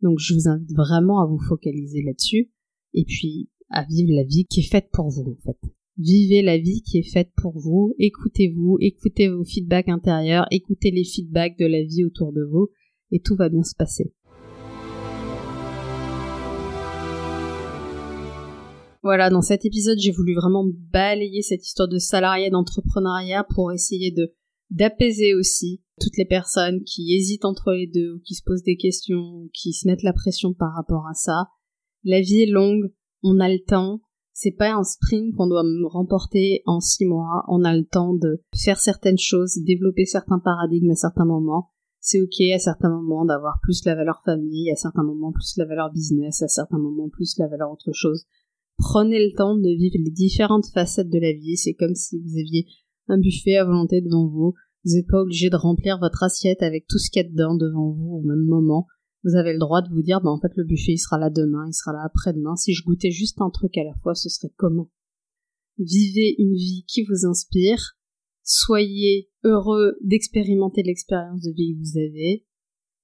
Donc 0.03 0.19
je 0.19 0.35
vous 0.35 0.49
invite 0.49 0.75
vraiment 0.75 1.21
à 1.21 1.27
vous 1.27 1.39
focaliser 1.39 2.03
là-dessus 2.03 2.51
et 2.95 3.05
puis 3.05 3.49
à 3.71 3.85
vivre 3.85 4.15
la 4.15 4.25
vie 4.25 4.47
qui 4.47 4.61
est 4.61 4.71
faite 4.71 4.89
pour 4.93 5.09
vous 5.09 5.31
en 5.31 5.37
fait. 5.45 5.59
Vivez 5.97 6.43
la 6.43 6.59
vie 6.59 6.83
qui 6.83 6.99
est 6.99 7.11
faite 7.11 7.31
pour 7.37 7.59
vous, 7.59 7.95
écoutez-vous, 7.99 8.79
écoutez 8.81 9.29
vos 9.29 9.45
feedbacks 9.45 9.89
intérieurs, 9.89 10.47
écoutez 10.51 10.91
les 10.91 11.05
feedbacks 11.05 11.59
de 11.59 11.67
la 11.67 11.83
vie 11.83 12.05
autour 12.05 12.33
de 12.33 12.45
vous 12.45 12.69
et 13.11 13.21
tout 13.21 13.37
va 13.37 13.49
bien 13.49 13.63
se 13.63 13.75
passer. 13.77 14.13
Voilà, 19.03 19.31
dans 19.31 19.43
cet 19.43 19.65
épisode, 19.65 19.99
j'ai 19.99 20.11
voulu 20.11 20.35
vraiment 20.35 20.67
balayer 20.93 21.43
cette 21.43 21.65
histoire 21.65 21.89
de 21.89 21.99
salariat 21.99 22.51
d'entrepreneuriat 22.51 23.45
pour 23.55 23.73
essayer 23.73 24.11
de 24.11 24.35
d'apaiser 24.71 25.35
aussi 25.35 25.83
toutes 25.99 26.19
les 26.19 26.27
personnes 26.27 26.85
qui 26.85 27.15
hésitent 27.15 27.47
entre 27.47 27.73
les 27.73 27.87
deux, 27.87 28.15
ou 28.15 28.21
qui 28.21 28.35
se 28.35 28.43
posent 28.45 28.63
des 28.63 28.77
questions, 28.77 29.49
qui 29.55 29.73
se 29.73 29.87
mettent 29.87 30.03
la 30.03 30.13
pression 30.13 30.53
par 30.53 30.75
rapport 30.75 31.07
à 31.07 31.15
ça. 31.15 31.49
La 32.05 32.21
vie 32.21 32.43
est 32.43 32.51
longue, 32.51 32.93
on 33.23 33.41
a 33.41 33.49
le 33.49 33.61
temps, 33.65 34.01
C'est 34.33 34.53
pas 34.53 34.73
un 34.73 34.85
sprint 34.85 35.35
qu'on 35.35 35.49
doit 35.49 35.65
remporter 35.87 36.63
en 36.65 36.79
six 36.79 37.05
mois. 37.05 37.45
On 37.49 37.65
a 37.65 37.77
le 37.77 37.85
temps 37.85 38.15
de 38.15 38.41
faire 38.55 38.79
certaines 38.79 39.19
choses, 39.19 39.59
développer 39.65 40.05
certains 40.05 40.39
paradigmes 40.39 40.93
à 40.93 40.95
certains 40.95 41.25
moments. 41.25 41.71
C'est 41.99 42.21
ok 42.21 42.41
à 42.55 42.61
certains 42.61 42.89
moments 42.89 43.25
d'avoir 43.25 43.59
plus 43.63 43.85
la 43.85 43.97
valeur 43.97 44.23
famille, 44.25 44.71
à 44.71 44.77
certains 44.77 45.03
moments 45.03 45.33
plus 45.33 45.57
la 45.57 45.65
valeur 45.65 45.91
business, 45.91 46.41
à 46.43 46.47
certains 46.47 46.79
moments 46.79 47.09
plus 47.09 47.37
la 47.39 47.49
valeur 47.49 47.73
autre 47.73 47.91
chose. 47.93 48.27
Prenez 48.79 49.25
le 49.25 49.35
temps 49.35 49.57
de 49.57 49.69
vivre 49.69 49.97
les 49.99 50.11
différentes 50.11 50.69
facettes 50.73 51.11
de 51.11 51.19
la 51.19 51.33
vie. 51.33 51.57
C'est 51.57 51.75
comme 51.75 51.95
si 51.95 52.19
vous 52.19 52.39
aviez 52.39 52.67
un 53.09 53.19
buffet 53.19 53.57
à 53.57 53.65
volonté 53.65 54.01
devant 54.01 54.29
vous. 54.29 54.55
Vous 54.85 54.95
n'êtes 54.95 55.09
pas 55.09 55.21
obligé 55.21 55.51
de 55.51 55.57
remplir 55.57 55.99
votre 55.99 56.23
assiette 56.23 56.63
avec 56.63 56.87
tout 56.87 56.99
ce 56.99 57.11
qu'il 57.11 57.23
y 57.23 57.27
a 57.27 57.29
dedans 57.29 57.57
devant 57.57 57.91
vous 57.91 58.15
au 58.15 58.23
même 58.23 58.45
moment. 58.45 58.87
Vous 59.25 59.35
avez 59.35 59.53
le 59.53 59.59
droit 59.59 59.83
de 59.83 59.93
vous 59.93 60.03
dire, 60.03 60.21
bah, 60.21 60.31
en 60.31 60.39
fait, 60.39 60.53
le 60.55 60.65
buffet, 60.65 60.93
il 60.93 60.99
sera 60.99 61.19
là 61.19 61.29
demain, 61.29 61.67
il 61.67 61.75
sera 61.75 61.93
là 61.93 62.03
après-demain. 62.05 62.55
Si 62.55 62.73
je 62.73 62.85
goûtais 62.85 63.11
juste 63.11 63.41
un 63.41 63.51
truc 63.51 63.77
à 63.77 63.85
la 63.85 63.95
fois, 64.03 64.15
ce 64.15 64.29
serait 64.29 64.53
comment? 64.57 64.91
Vivez 65.79 66.37
une 66.39 66.55
vie 66.55 66.85
qui 66.87 67.03
vous 67.03 67.27
inspire. 67.27 67.97
Soyez 68.45 69.29
heureux 69.45 69.97
d'expérimenter 70.03 70.83
l'expérience 70.83 71.43
de 71.43 71.51
vie 71.51 71.75
que 71.75 71.81
vous 71.81 71.99
avez. 71.99 72.47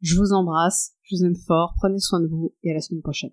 Je 0.01 0.17
vous 0.17 0.33
embrasse, 0.33 0.93
je 1.03 1.17
vous 1.17 1.25
aime 1.25 1.37
fort, 1.37 1.75
prenez 1.77 1.99
soin 1.99 2.21
de 2.21 2.27
vous 2.27 2.55
et 2.63 2.71
à 2.71 2.75
la 2.75 2.81
semaine 2.81 3.03
prochaine. 3.03 3.33